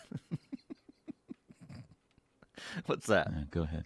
[2.87, 3.29] What's that?
[3.29, 3.85] Uh, go ahead.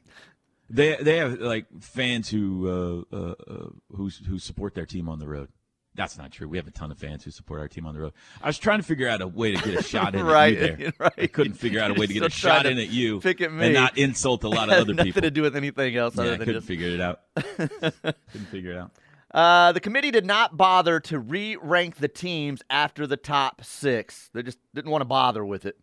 [0.68, 5.18] They they have like fans who uh, uh, uh, who who support their team on
[5.18, 5.48] the road.
[5.96, 6.48] That's not true.
[6.48, 8.12] We have a ton of fans who support our team on the road.
[8.42, 10.70] I was trying to figure out a way to get a shot in Right, at
[10.80, 10.92] you there.
[10.98, 11.12] right.
[11.16, 13.52] I couldn't figure out a way to get a shot in at you pick at
[13.52, 13.66] me.
[13.66, 15.20] and not insult a lot of other nothing people.
[15.20, 16.66] Nothing to do with anything else yeah, I other than couldn't just.
[16.68, 17.20] figure it out.
[17.46, 18.90] couldn't figure it out.
[19.32, 24.30] Uh, the committee did not bother to re-rank the teams after the top six.
[24.32, 25.76] They just didn't want to bother with it.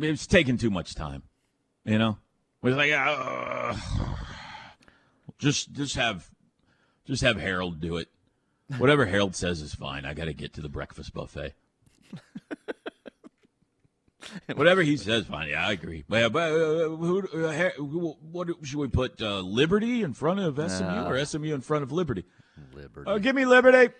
[0.00, 1.22] It was taking too much time.
[1.84, 2.18] You know,
[2.62, 3.74] it was like, uh,
[5.38, 6.30] just just have
[7.06, 8.08] just have Harold do it.
[8.78, 10.04] Whatever Harold says is fine.
[10.04, 11.54] I got to get to the breakfast buffet.
[14.54, 15.50] Whatever he says, fine.
[15.50, 16.04] Yeah, I agree.
[16.08, 17.70] But, but uh, who, uh,
[18.32, 19.20] what should we put?
[19.20, 22.24] Uh, Liberty in front of SMU or SMU in front of Liberty?
[22.74, 23.10] Liberty.
[23.10, 23.92] Oh, give me Liberty.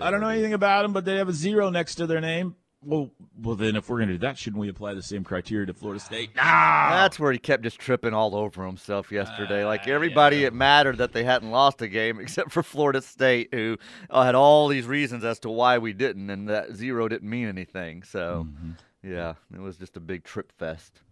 [0.00, 2.56] I don't know anything about them, but they have a zero next to their name.
[2.82, 5.66] Well, well, then if we're going to do that, shouldn't we apply the same criteria
[5.66, 6.30] to Florida State?
[6.38, 7.02] Ah, ah.
[7.02, 9.66] That's where he kept just tripping all over himself yesterday.
[9.66, 13.52] like ah, everybody, it mattered that they hadn't lost a game except for Florida State,
[13.52, 13.76] who
[14.08, 17.48] uh, had all these reasons as to why we didn't, and that zero didn't mean
[17.48, 18.02] anything.
[18.02, 18.70] So, mm-hmm.
[19.02, 21.02] yeah, it was just a big trip fest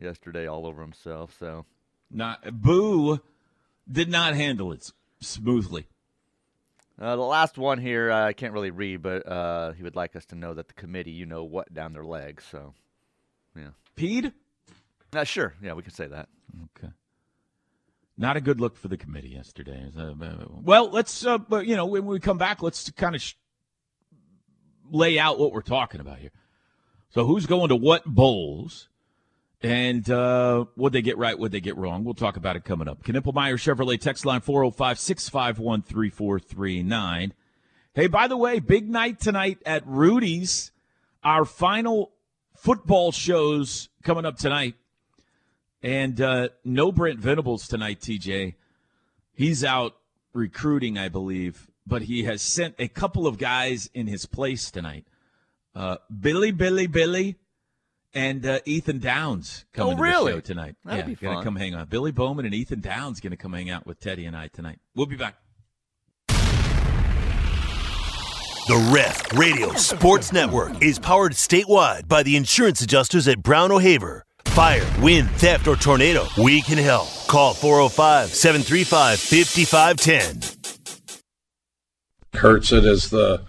[0.00, 1.36] yesterday all over himself.
[1.38, 1.66] So,
[2.10, 3.20] Not Boo
[3.90, 5.88] did not handle it smoothly.
[7.02, 10.14] Uh, the last one here, uh, I can't really read, but uh, he would like
[10.14, 12.44] us to know that the committee, you know what, down their legs.
[12.48, 12.74] So,
[13.56, 13.70] yeah.
[13.96, 14.32] Peed?
[15.12, 15.54] Uh, sure.
[15.60, 16.28] Yeah, we can say that.
[16.78, 16.92] Okay.
[18.16, 19.90] Not a good look for the committee yesterday.
[19.98, 20.12] Uh,
[20.48, 23.34] well, let's, uh, but, you know, when we come back, let's kind of sh-
[24.88, 26.30] lay out what we're talking about here.
[27.10, 28.88] So, who's going to what bowls?
[29.62, 32.02] And uh, what they get right, what they get wrong.
[32.02, 33.04] We'll talk about it coming up.
[33.04, 37.32] Knippelmeyer Chevrolet text line 405 651 3439.
[37.94, 40.72] Hey, by the way, big night tonight at Rudy's.
[41.22, 42.10] our final
[42.56, 44.74] football shows coming up tonight.
[45.82, 48.54] And uh, no Brent Venables tonight, TJ.
[49.34, 49.96] He's out
[50.32, 55.06] recruiting, I believe, but he has sent a couple of guys in his place tonight.
[55.74, 57.36] Uh, Billy, Billy, Billy,
[58.14, 60.32] and uh, Ethan Downs coming Oh, to really?
[60.32, 60.76] the show tonight.
[60.84, 61.44] That'd yeah, be gonna fun.
[61.44, 61.90] come hang out.
[61.90, 64.78] Billy Bowman and Ethan Downs gonna come hang out with Teddy and I tonight.
[64.94, 65.36] We'll be back.
[68.68, 74.24] The Ref Radio Sports Network is powered statewide by the insurance adjusters at Brown O'Haver.
[74.46, 77.08] Fire, wind, theft, or tornado, we can help.
[77.26, 81.20] Call 405 735 5510.
[82.40, 83.42] hurts it is the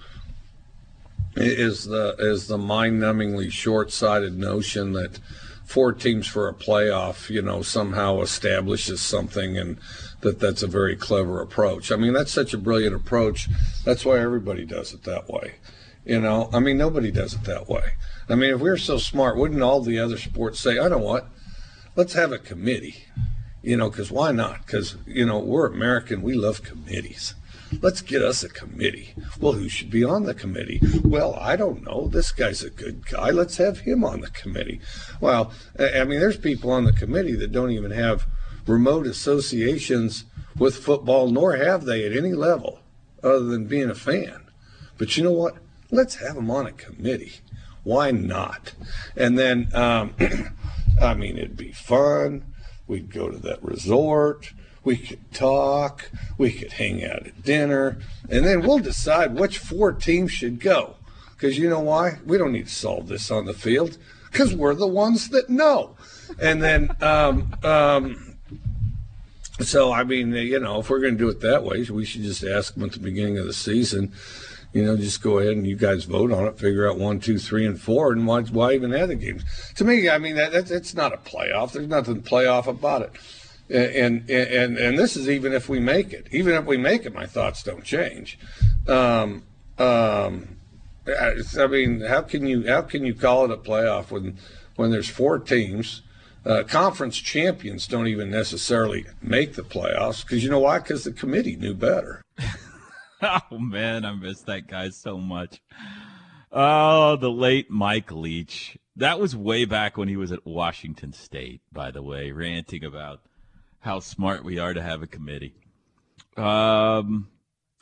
[1.35, 5.19] is the is the mind-numbingly short-sighted notion that
[5.63, 9.77] four teams for a playoff, you know, somehow establishes something and
[10.21, 11.91] that that's a very clever approach.
[11.91, 13.49] I mean, that's such a brilliant approach.
[13.83, 15.55] That's why everybody does it that way.
[16.05, 17.83] You know, I mean, nobody does it that way.
[18.29, 20.97] I mean, if we were so smart, wouldn't all the other sports say, I know
[20.97, 21.27] what?
[21.95, 23.05] Let's have a committee.
[23.61, 24.65] You know, because why not?
[24.65, 26.21] Because, you know, we're American.
[26.21, 27.33] We love committees.
[27.81, 29.13] Let's get us a committee.
[29.39, 30.79] Well, who should be on the committee?
[31.03, 32.07] Well, I don't know.
[32.07, 33.29] This guy's a good guy.
[33.29, 34.79] Let's have him on the committee.
[35.19, 38.25] Well, I mean, there's people on the committee that don't even have
[38.67, 40.25] remote associations
[40.57, 42.79] with football, nor have they at any level
[43.23, 44.45] other than being a fan.
[44.97, 45.57] But you know what?
[45.91, 47.33] Let's have them on a committee.
[47.83, 48.73] Why not?
[49.15, 50.15] And then, um,
[51.01, 52.45] I mean, it'd be fun.
[52.87, 54.53] We'd go to that resort.
[54.83, 56.11] We could talk.
[56.37, 57.99] We could hang out at dinner.
[58.29, 60.95] And then we'll decide which four teams should go.
[61.31, 62.19] Because you know why?
[62.25, 63.97] We don't need to solve this on the field
[64.31, 65.95] because we're the ones that know.
[66.41, 68.37] And then, um, um,
[69.59, 72.23] so I mean, you know, if we're going to do it that way, we should
[72.23, 74.11] just ask them at the beginning of the season.
[74.73, 77.37] You know, just go ahead and you guys vote on it, figure out one, two,
[77.37, 79.43] three, and four, and why, why even have the games?
[79.75, 81.73] To me, I mean, that, that's it's not a playoff.
[81.73, 83.11] There's nothing playoff about it.
[83.73, 86.27] And, and and and this is even if we make it.
[86.31, 88.37] Even if we make it, my thoughts don't change.
[88.87, 89.43] Um,
[89.79, 90.57] um,
[91.07, 94.37] I I mean, how can you how can you call it a playoff when
[94.75, 96.03] when there's four teams?
[96.45, 100.77] Uh, conference champions don't even necessarily make the playoffs because you know why?
[100.77, 102.21] Because the committee knew better.
[103.25, 105.61] Oh man, I miss that guy so much.
[106.51, 108.77] Oh, the late Mike Leach.
[108.97, 113.21] That was way back when he was at Washington State, by the way, ranting about
[113.83, 115.53] how smart we are to have a committee.
[116.37, 117.27] Um,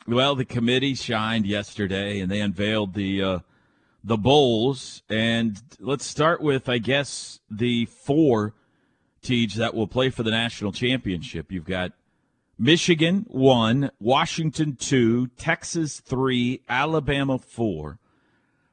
[0.06, 3.38] well, the committee shined yesterday, and they unveiled the uh,
[4.02, 5.02] the bowls.
[5.08, 8.54] And let's start with, I guess, the four
[9.22, 11.52] teams that will play for the national championship.
[11.52, 11.92] You've got
[12.58, 18.00] Michigan one, Washington two, Texas three, Alabama four.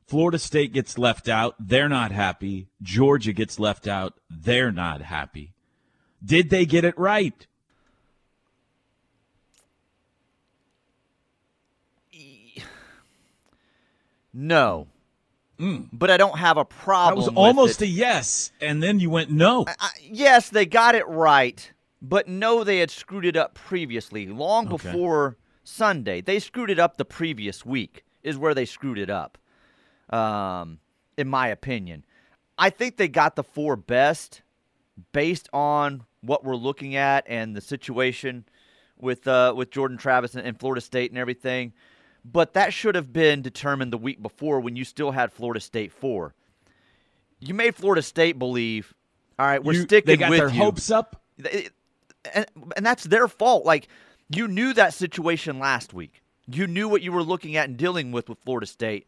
[0.08, 1.54] Florida State gets left out.
[1.60, 2.70] They're not happy.
[2.82, 4.20] Georgia gets left out.
[4.28, 5.54] They're not happy.
[6.24, 7.46] Did they get it right?
[14.34, 14.88] No.
[15.60, 17.20] But I don't have a problem.
[17.22, 19.66] That was almost a yes, and then you went no.
[19.68, 21.70] I- yes, they got it right,
[22.02, 24.90] but no, they had screwed it up previously, long Okay.
[24.90, 26.22] before Sunday.
[26.22, 29.38] They screwed it up the previous week, is where they screwed it up,
[30.12, 30.80] um,
[31.18, 32.06] in my opinion.
[32.58, 34.42] I think they got the four best
[35.12, 38.46] based on what we're looking at and the situation
[39.00, 41.74] with uh, with Jordan Travis and, and Florida State and everything.
[42.26, 45.92] But that should have been determined the week before when you still had Florida State
[45.94, 46.34] four.
[47.40, 48.94] You made Florida State believe,
[49.38, 50.62] all right, we're You- sticking they got with their you.
[50.62, 51.22] hopes up.
[51.38, 51.72] It-
[52.34, 53.66] and, and that's their fault.
[53.66, 53.88] Like
[54.30, 56.22] you knew that situation last week.
[56.48, 59.08] You knew what you were looking at and dealing with with Florida State.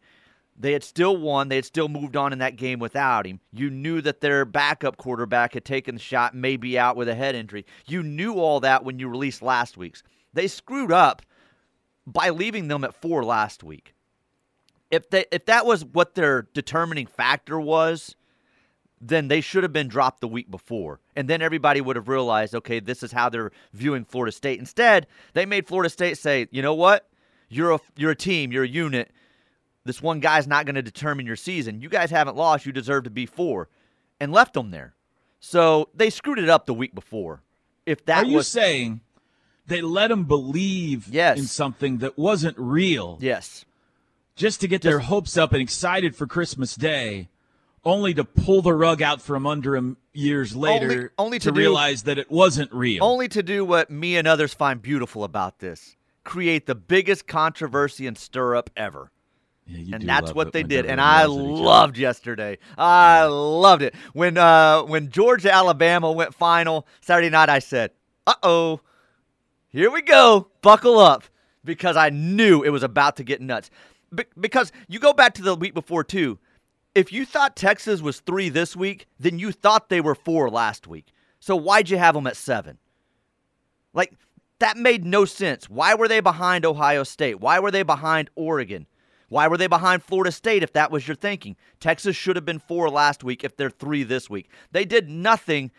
[0.58, 1.48] They had still won.
[1.48, 3.40] They had still moved on in that game without him.
[3.52, 7.34] You knew that their backup quarterback had taken the shot, maybe out with a head
[7.34, 7.64] injury.
[7.86, 10.02] You knew all that when you released last week's.
[10.34, 11.22] They screwed up
[12.06, 13.94] by leaving them at four last week.
[14.90, 18.14] If they if that was what their determining factor was,
[19.00, 21.00] then they should have been dropped the week before.
[21.16, 24.60] And then everybody would have realized, okay, this is how they're viewing Florida State.
[24.60, 27.08] Instead, they made Florida State say, you know what?
[27.48, 29.10] You're a you're a team, you're a unit.
[29.84, 31.80] This one guy's not going to determine your season.
[31.80, 33.68] You guys haven't lost, you deserve to be four.
[34.20, 34.94] And left them there.
[35.40, 37.40] So they screwed it up the week before.
[37.84, 39.00] If that Are you was saying
[39.66, 41.38] they let them believe Yes.
[41.38, 43.64] in something that wasn't real Yes.
[44.36, 47.28] just to get their hopes up and excited for Christmas Day,
[47.84, 51.58] only to pull the rug out from under them years later only to to do-
[51.58, 53.02] realize that it wasn't real?
[53.02, 58.06] Only to do what me and others find beautiful about this create the biggest controversy
[58.06, 59.10] and stir up ever.
[59.66, 61.62] Yeah, and that's what they did, and I yells at each other.
[61.62, 62.58] loved yesterday.
[62.76, 67.48] I loved it when uh, when Georgia Alabama went final Saturday night.
[67.48, 67.92] I said,
[68.26, 68.80] "Uh oh,
[69.68, 71.24] here we go, buckle up,"
[71.64, 73.70] because I knew it was about to get nuts.
[74.14, 76.38] Be- because you go back to the week before too.
[76.94, 80.86] If you thought Texas was three this week, then you thought they were four last
[80.86, 81.06] week.
[81.40, 82.78] So why'd you have them at seven?
[83.94, 84.12] Like
[84.58, 85.70] that made no sense.
[85.70, 87.40] Why were they behind Ohio State?
[87.40, 88.86] Why were they behind Oregon?
[89.32, 91.56] Why were they behind Florida State if that was your thinking?
[91.80, 94.50] Texas should have been four last week if they're three this week.
[94.72, 95.70] They did nothing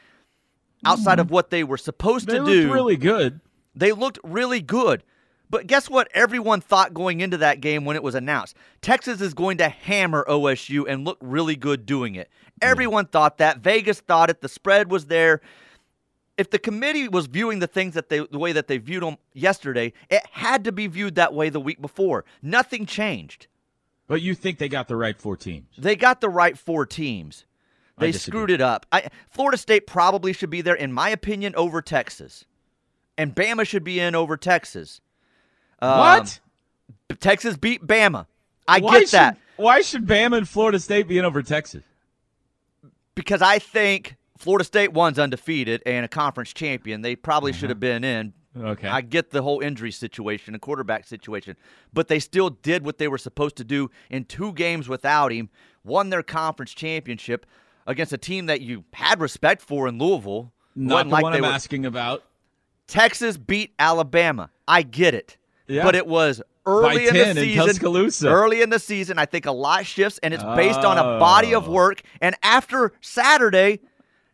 [0.83, 1.35] outside of hmm.
[1.35, 2.45] what they were supposed to do.
[2.45, 2.73] They to looked do.
[2.73, 3.41] really good.
[3.75, 5.03] They looked really good.
[5.51, 6.07] But guess what?
[6.15, 10.25] Everyone thought going into that game when it was announced Texas is going to hammer
[10.27, 12.31] OSU and look really good doing it.
[12.59, 13.59] Everyone thought that.
[13.59, 14.41] Vegas thought it.
[14.41, 15.41] The spread was there.
[16.37, 19.17] If the committee was viewing the things that they the way that they viewed them
[19.33, 22.25] yesterday, it had to be viewed that way the week before.
[22.41, 23.47] Nothing changed.
[24.07, 25.67] But you think they got the right four teams?
[25.77, 27.45] They got the right four teams.
[27.99, 28.85] They screwed it up.
[28.91, 32.43] I, Florida State probably should be there, in my opinion, over Texas,
[33.17, 34.99] and Bama should be in over Texas.
[35.79, 36.39] Um, what?
[37.19, 38.25] Texas beat Bama.
[38.67, 41.83] I Why get that should- why should Bama and Florida State be in over Texas?
[43.15, 47.01] because I think Florida State one's undefeated and a conference champion.
[47.01, 48.01] They probably should have mm-hmm.
[48.01, 48.33] been in.
[48.55, 48.87] Okay.
[48.87, 51.55] I get the whole injury situation, the quarterback situation,
[51.93, 55.49] but they still did what they were supposed to do in two games without him,
[55.83, 57.45] won their conference championship
[57.87, 60.51] against a team that you had respect for in Louisville.
[60.75, 62.23] Not the like one I'm were- asking about.
[62.85, 64.49] Texas beat Alabama.
[64.67, 65.37] I get it.
[65.67, 65.83] Yeah.
[65.83, 67.65] But it was early in 10 the in season.
[67.67, 68.27] Tuscaloosa.
[68.27, 71.55] Early in the season, I think a lot shifts, and it's based on a body
[71.55, 71.71] of Oh.
[71.71, 72.01] work.
[72.19, 73.79] And after Saturday,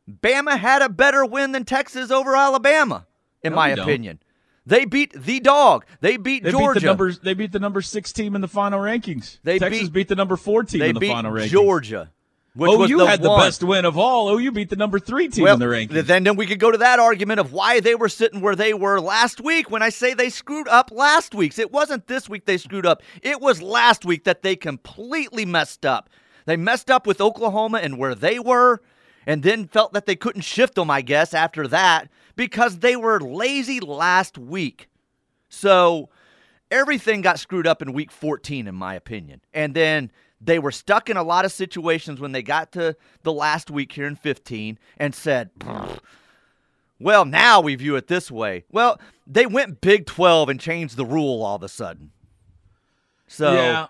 [0.09, 3.05] Bama had a better win than Texas over Alabama,
[3.43, 3.83] in No, my don't.
[3.87, 4.19] opinion.
[4.65, 5.85] They beat the dog.
[6.01, 6.75] They beat They Georgia.
[6.75, 7.11] beat the number.
[7.13, 9.39] They beat the number six team in the final rankings.
[9.43, 11.47] They Texas beat- beat, the number four team in the final rankings.
[11.49, 12.11] Georgia,
[12.53, 13.39] which oh, was you the had the one.
[13.39, 14.27] best win of all.
[14.27, 16.05] Oh, you beat the number three team well, in the rankings.
[16.05, 18.73] Then, then we could go to that argument of why they were sitting where they
[18.75, 21.57] were last week when I say they screwed up last week's.
[21.57, 23.01] It wasn't this week they screwed up.
[23.23, 26.09] It was last week that they completely messed up.
[26.45, 28.81] They messed up with Oklahoma and where they were,
[29.29, 33.19] and then felt that they couldn't shift them, I guess, after that because they were
[33.19, 34.89] lazy last week.
[35.49, 36.09] So
[36.71, 39.41] everything got screwed up in week 14, in my opinion.
[39.53, 40.11] And then
[40.41, 43.91] they were stuck in a lot of situations when they got to the last week
[43.91, 45.51] here in 15 and said,
[46.99, 48.63] well, now we view it this way.
[48.71, 52.09] Well, they went Big 12 and changed the rule all of a sudden.
[53.27, 53.87] So, yeah,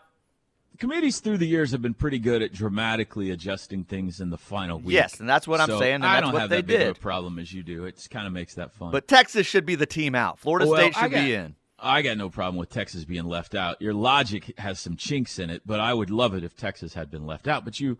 [0.79, 4.79] committees through the years have been pretty good at dramatically adjusting things in the final
[4.79, 4.93] week.
[4.95, 6.97] Yes, and that's what I'm saying, and I don't what have they that big of
[6.97, 7.85] a problem as you do.
[7.85, 8.91] It kind of makes that fun.
[8.91, 10.39] but Texas should be the team out.
[10.39, 11.55] Florida Well, State should got- be in.
[11.81, 13.81] I got no problem with Texas being left out.
[13.81, 17.09] Your logic has some chinks in it, but I would love it if Texas had
[17.09, 17.63] been left out.
[17.63, 17.97] But you,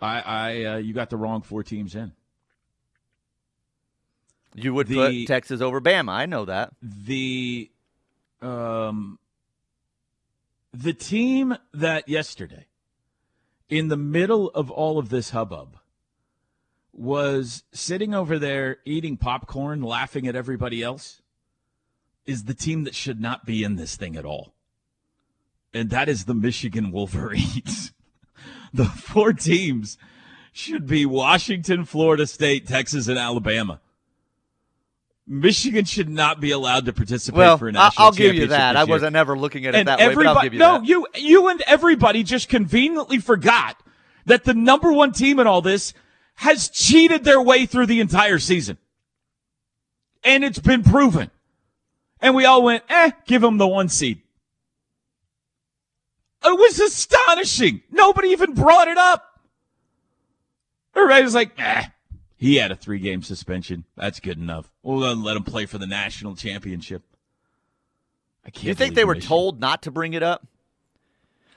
[0.00, 2.12] I, I, uh, you got the wrong four teams in.
[4.54, 6.10] You would The- put Texas over Bama.
[6.10, 6.72] I know that.
[6.82, 7.70] the
[8.42, 9.18] um
[10.82, 12.66] the team that yesterday
[13.68, 15.78] in the middle of all of this hubbub
[16.92, 21.22] was sitting over there eating popcorn laughing at everybody else
[22.26, 24.52] is the team that should not be in this thing at all.
[25.72, 27.92] And that is the Michigan Wolverines.
[28.74, 29.96] The four teams
[30.52, 33.80] should be Washington, Florida State, Texas and Alabama
[35.28, 38.76] Michigan should not be allowed to participate Well, for a national I'll give you that.
[38.76, 40.72] I wasn't ever looking at it and that way, but I'll give you that.
[40.72, 40.86] no, that.
[40.86, 43.80] you you and everybody just conveniently forgot
[44.26, 45.94] that the number one team in all this
[46.36, 48.78] has cheated their way through the entire season,
[50.22, 51.30] and it's been proven.
[52.20, 54.22] And we all went, eh, give them the one seed.
[56.44, 57.82] It was astonishing.
[57.90, 59.40] Nobody even brought it up.
[60.94, 61.84] Everybody was like, eh,
[62.36, 63.84] he had a three game suspension.
[63.96, 64.70] That's good enough.
[64.82, 67.02] We'll let him play for the national championship.
[68.44, 70.46] I can't you think they were told not to bring it up?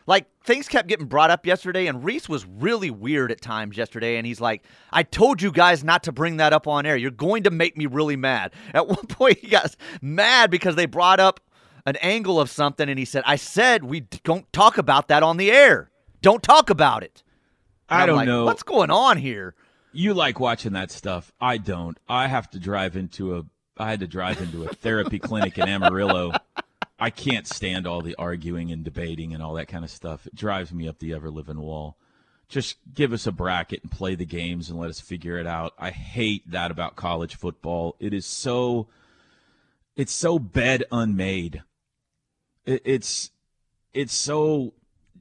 [0.07, 4.17] Like things kept getting brought up yesterday, and Rece was really weird at times yesterday.
[4.17, 6.97] And he's like, "I told you guys not to bring that up on air.
[6.97, 10.87] You're going to make me really mad." At one point, he got mad because they
[10.87, 11.39] brought up
[11.85, 15.37] an angle of something, and he said, "I said we don't talk about that on
[15.37, 15.91] the air.
[16.23, 17.21] Don't talk about it."
[17.87, 18.45] And I I'm don't like, know.
[18.45, 19.53] what's going on here.
[19.91, 21.31] You like watching that stuff.
[21.41, 21.97] I don't.
[22.07, 23.45] I have to drive into a
[23.77, 26.33] I had to drive into a therapy clinic in Amarillo.
[26.99, 30.27] I can't stand all the arguing and debating and all that kind of stuff.
[30.27, 31.97] It drives me up the ever living wall.
[32.49, 35.73] Just give us a bracket and play the games and let us figure it out.
[35.79, 37.95] I hate that about college football.
[37.99, 38.87] It is so
[39.95, 41.63] it's so bed unmade.
[42.65, 43.31] It, it's
[43.93, 44.73] it's so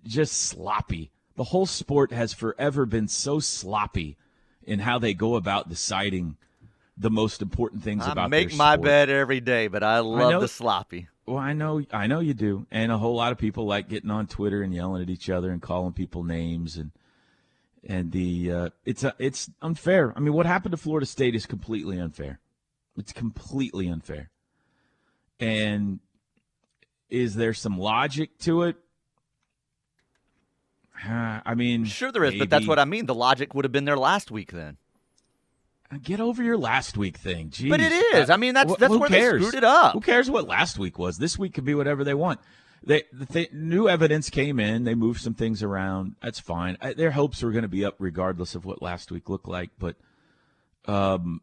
[0.05, 1.11] just sloppy.
[1.37, 4.17] The whole sport has forever been so sloppy
[4.69, 6.37] in how they go about deciding
[6.97, 10.41] the most important things I about make my bed every day, but I love know-
[10.41, 11.09] the sloppy.
[11.27, 14.11] Well, I know, I know you do, and a whole lot of people like getting
[14.11, 16.91] on Twitter and yelling at each other and calling people names and
[17.87, 20.15] and the uh, it's a, it's unfair.
[20.17, 22.41] I mean, what happened to Florida State is completely unfair.
[22.97, 24.31] It's completely unfair.
[25.39, 26.01] And
[27.11, 28.77] is there some logic to it?
[31.09, 33.07] Uh, I mean, Sure, there is, but that's what I mean.
[33.07, 34.77] The logic would have been there last week then.
[36.03, 37.49] Get over your last week thing.
[37.49, 37.71] Jeez.
[37.71, 38.29] But it is.
[38.29, 39.41] I mean, that's- that's who where they cares?
[39.43, 39.95] screwed it up.
[39.95, 41.17] Who cares what last week was?
[41.17, 42.41] This week could be whatever they want.
[42.83, 44.85] They, the th- new evidence came in.
[44.85, 46.17] They moved some things around.
[46.23, 46.77] That's fine.
[46.83, 49.71] I, their hopes were going to be up regardless of what last week looked like.
[49.79, 49.97] But,
[50.85, 51.41] um,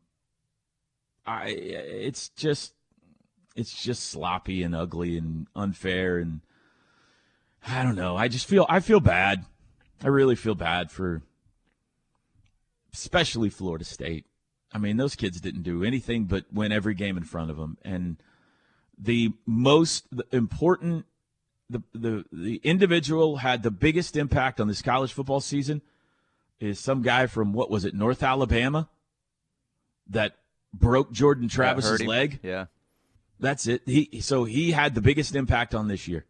[1.27, 2.73] I it's just
[3.55, 6.41] it's just sloppy and ugly and unfair and
[7.67, 8.15] I don't know.
[8.15, 9.43] I just feel I feel bad.
[10.03, 11.21] I really feel bad for
[12.93, 14.25] especially Florida State.
[14.71, 17.77] I mean, those kids didn't do anything but win every game in front of them
[17.83, 18.17] and
[18.97, 21.05] the most important
[21.69, 25.81] the, the the individual had the biggest impact on this college football season
[26.59, 28.87] is some guy from what was it North Alabama
[30.07, 30.35] that
[30.73, 32.39] broke Jordan Travis's leg.
[32.43, 32.65] Yeah.
[33.39, 33.81] That's it.
[33.85, 36.25] He so he had the biggest impact on this year.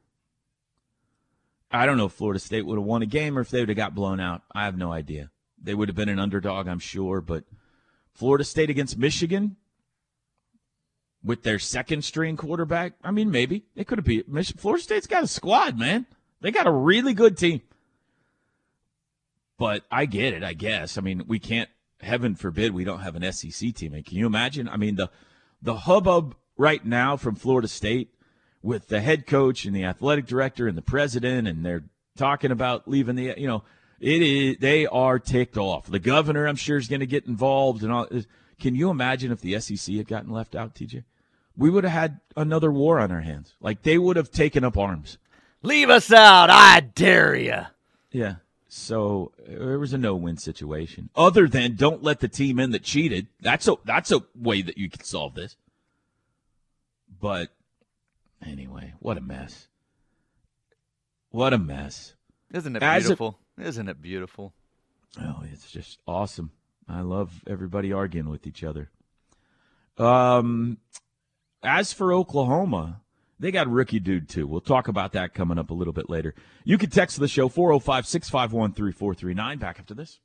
[1.75, 3.69] I don't know if Florida State would have won a game or if they would
[3.69, 4.43] have got blown out.
[4.53, 5.29] I have no idea.
[5.61, 7.43] They would have been an underdog, I'm sure, but
[8.13, 9.57] Florida State against Michigan
[11.23, 15.07] with their second string quarterback, I mean, maybe they could have beat Mich- Florida State's
[15.07, 16.05] got a squad, man.
[16.39, 17.61] They got a really good team.
[19.57, 20.97] But I get it, I guess.
[20.97, 21.69] I mean, we can't
[22.01, 23.93] heaven forbid we don't have an SEC team.
[23.93, 24.69] And can you imagine?
[24.69, 25.09] I mean, the
[25.61, 28.13] the hubbub right now from Florida State
[28.65, 31.83] with the head coach and the athletic director and the president, and they're
[32.17, 33.63] talking about leaving the, you know,
[33.99, 35.85] it is they are ticked off.
[35.85, 38.07] The governor, I'm sure, is going to get involved and all.
[38.59, 41.03] Can you imagine if the SEC had gotten left out, TJ?
[41.55, 43.53] We would have had another war on our hands.
[43.61, 45.17] Like they would have taken up arms.
[45.61, 46.49] Leave us out.
[46.49, 47.61] I dare you.
[48.11, 48.35] Yeah.
[48.67, 51.09] So there was a no-win situation.
[51.15, 53.27] Other than don't let the team in that cheated.
[53.39, 55.55] That's a that's a way that you can solve this.
[57.21, 57.51] But
[58.45, 59.67] anyway, what a mess.
[61.29, 62.15] What a mess.
[62.53, 63.39] Isn't it As a- beautiful?
[63.59, 64.53] Isn't it beautiful?
[65.19, 66.51] Oh, it's just awesome.
[66.87, 68.89] I love everybody arguing with each other.
[69.97, 70.77] Um,
[71.63, 73.01] as for Oklahoma,
[73.39, 74.45] they got rookie dude too.
[74.45, 76.35] We'll talk about that coming up a little bit later.
[76.63, 79.57] You can text the show 405 651 3439.
[79.57, 80.19] Back after this.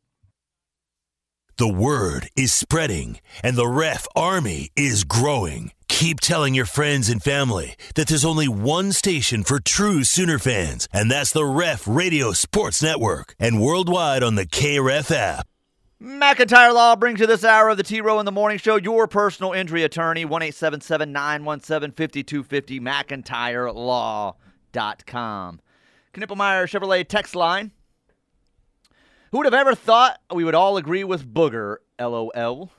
[1.60, 5.72] The word is spreading, and the ref army is growing.
[5.88, 10.88] Keep telling your friends and family that there's only one station for true Sooner fans,
[10.90, 15.46] and that's the Ref Radio Sports Network, and worldwide on the KREF app.
[16.02, 18.76] McIntyre Law brings you this hour of the T Row in the Morning Show.
[18.76, 25.60] Your personal injury attorney, 1 917 5250, McIntyreLaw.com.
[26.14, 27.72] Knippelmeyer Chevrolet text line.
[29.30, 31.76] Who would have ever thought we would all agree with Booger?
[32.00, 32.70] LOL.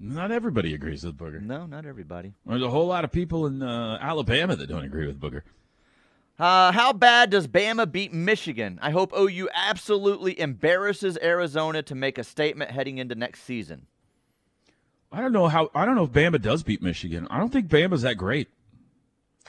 [0.00, 1.40] Not everybody agrees with Booger.
[1.40, 2.32] No, not everybody.
[2.44, 5.42] There's a whole lot of people in uh, Alabama that don't agree with Booger.
[6.38, 8.78] Uh, how bad does Bama beat Michigan?
[8.80, 13.86] I hope OU absolutely embarrasses Arizona to make a statement heading into next season.
[15.12, 15.70] I don't know how.
[15.74, 17.26] I don't know if Bama does beat Michigan.
[17.30, 18.48] I don't think Bama's that great.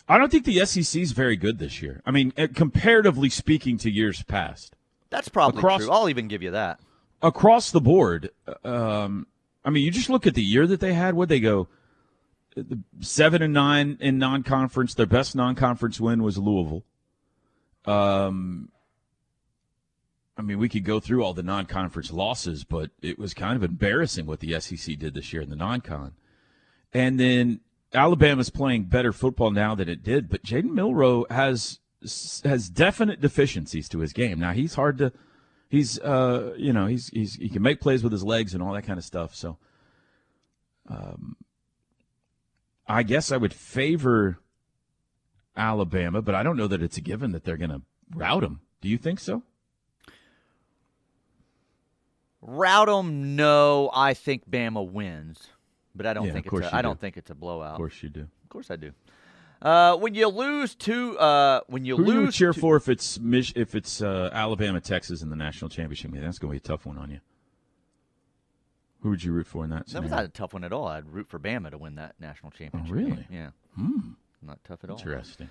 [0.09, 2.01] I don't think the SEC is very good this year.
[2.05, 4.75] I mean, eh, comparatively speaking to years past.
[5.11, 5.91] That's probably Across- true.
[5.91, 6.79] I'll even give you that.
[7.21, 8.31] across the board,
[8.63, 9.27] um,
[9.63, 11.13] I mean, you just look at the year that they had.
[11.13, 11.67] Would they go
[12.99, 14.95] seven and nine in non-conference?
[14.95, 16.83] Their best non-conference win was Louisville.
[17.85, 18.69] Um,
[20.37, 23.63] I mean, we could go through all the non-conference losses, but it was kind of
[23.63, 26.13] embarrassing what the SEC did this year in the non-con.
[26.93, 27.59] And then
[27.93, 31.79] Alabama's playing better football now than it did, but Jalen Milroe has
[32.43, 34.39] has definite deficiencies to his game.
[34.39, 35.11] Now he's hard to
[35.69, 38.73] he's uh you know he's he's he can make plays with his legs and all
[38.73, 39.35] that kind of stuff.
[39.35, 39.57] So,
[40.87, 41.35] um,
[42.87, 44.39] I guess I would favor
[45.55, 47.81] Alabama, but I don't know that it's a given that they're going to
[48.15, 48.61] rout him.
[48.81, 49.43] Do you think so?
[52.41, 53.91] Rout 'em, no.
[53.93, 55.49] I think Bama wins,
[55.93, 56.61] but I don't Yeah, think it's.
[56.61, 56.87] A, I do.
[56.87, 57.73] don't think it's a blowout.
[57.73, 58.21] Of course you do.
[58.21, 58.91] Of course I do.
[59.61, 62.89] Uh, when you lose to, uh, when you Who lose, you cheer to- for if
[62.89, 63.19] it's
[63.55, 66.21] if it's uh, Alabama Texas in the national championship game?
[66.21, 67.19] That's going to be a tough one on you.
[69.01, 69.87] Who would you root for in that?
[69.87, 70.87] That was not a tough one at all.
[70.87, 72.95] I'd root for Bama to win that national championship.
[72.95, 73.05] game.
[73.09, 73.27] really?
[73.31, 73.49] Yeah.
[73.75, 74.11] Hmm.
[74.43, 74.97] Not tough at all.
[74.97, 75.49] Interesting.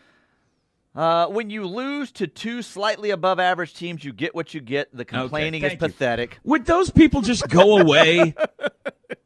[0.94, 4.88] Uh, when you lose to two slightly above average teams, you get what you get.
[4.96, 5.88] The complaining is thank you.
[5.88, 6.38] pathetic.
[6.44, 8.34] Would those people just go away?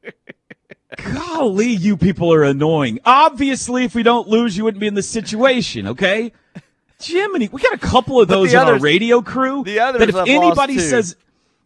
[0.96, 3.00] Golly, you people are annoying.
[3.04, 6.32] Obviously, if we don't lose, you wouldn't be in this situation, okay?
[7.02, 9.64] Jiminy, we got a couple of those the in our radio crew.
[9.64, 11.16] the others that if anybody says,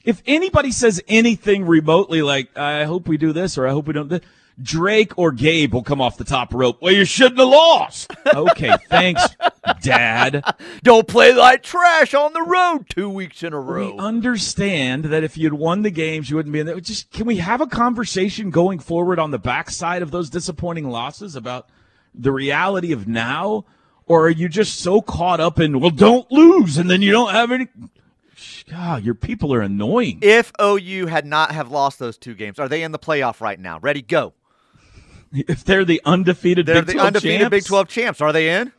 [0.05, 3.93] if anybody says anything remotely like, "I hope we do this" or "I hope we
[3.93, 4.23] don't," th-,
[4.61, 6.83] Drake or Gabe will come off the top rope.
[6.83, 8.13] Well, you shouldn't have lost.
[8.27, 9.23] Okay, thanks,
[9.83, 10.45] Dad.
[10.83, 13.95] Don't play like trash on the road two weeks in a row.
[13.95, 16.81] We understand that if you'd won the games, you wouldn't be in there.
[16.81, 21.37] Just can we have a conversation going forward on the backside of those disappointing losses
[21.37, 21.69] about
[22.15, 23.65] the reality of now,
[24.07, 27.33] or are you just so caught up in well, don't lose, and then you don't
[27.33, 27.69] have any?
[28.69, 30.19] God, ah, your people are annoying.
[30.21, 33.59] If OU had not have lost those two games, are they in the playoff right
[33.59, 33.79] now?
[33.79, 34.35] Ready, go.
[35.49, 38.21] If they're the undefeated, They're Big the 12 undefeated champs, Big 12 champs.
[38.21, 38.73] Are they in?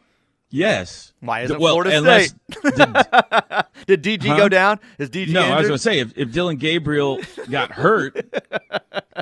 [0.51, 1.13] Yes.
[1.19, 2.33] Why isn't well, Florida unless-
[3.85, 4.37] Did DG Huh?
[4.37, 4.79] go down?
[4.97, 7.19] Is DG No, I was going to say if, if Dillon Gabriel
[7.51, 8.17] got hurt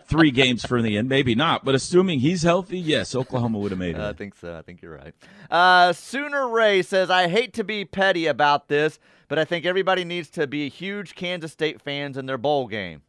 [0.05, 1.65] three games from the end, maybe not.
[1.65, 4.01] But assuming he's healthy, yes, Oklahoma would have made it.
[4.01, 4.55] Uh, I think so.
[4.57, 5.13] I think you're right.
[5.51, 8.97] Uh, Sooner Ray says, I hate to be petty about this,
[9.27, 13.01] but I think everybody needs to be huge Kansas State fans in their bowl game.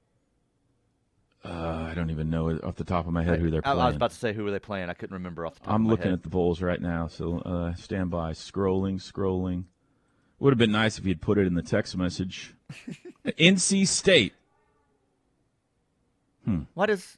[1.49, 3.81] Uh, I don't even know off the top of my head who they're I, playing.
[3.81, 4.91] I was about to say who were they playing.
[4.91, 6.15] I couldn't remember off the top I'm of my looking head.
[6.15, 8.33] at the bowls right now, so uh, stand by.
[8.33, 9.65] Scrolling, scrolling.
[10.41, 12.55] Would have been nice if you'd put it in the text message.
[13.27, 14.35] NC State.
[16.75, 17.17] What is.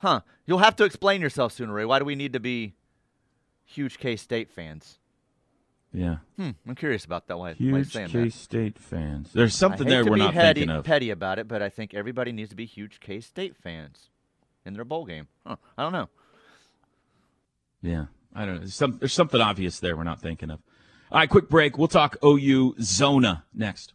[0.00, 0.20] Huh.
[0.46, 1.84] You'll have to explain yourself, Sooner Ray.
[1.84, 2.74] Why do we need to be
[3.64, 4.98] huge K State fans?
[5.92, 6.16] Yeah.
[6.36, 6.50] Hmm.
[6.66, 7.38] I'm curious about that.
[7.38, 8.32] Why, why Huge saying K that.
[8.32, 9.32] State fans.
[9.32, 10.84] There's something there we're not petty, thinking of.
[10.84, 14.10] petty about it, but I think everybody needs to be huge K State fans
[14.66, 15.28] in their bowl game.
[15.46, 15.56] Huh.
[15.76, 16.08] I don't know.
[17.82, 18.06] Yeah.
[18.34, 18.60] I don't know.
[18.60, 20.60] There's, some, there's something obvious there we're not thinking of.
[21.10, 21.78] All right, quick break.
[21.78, 23.94] We'll talk OU Zona next.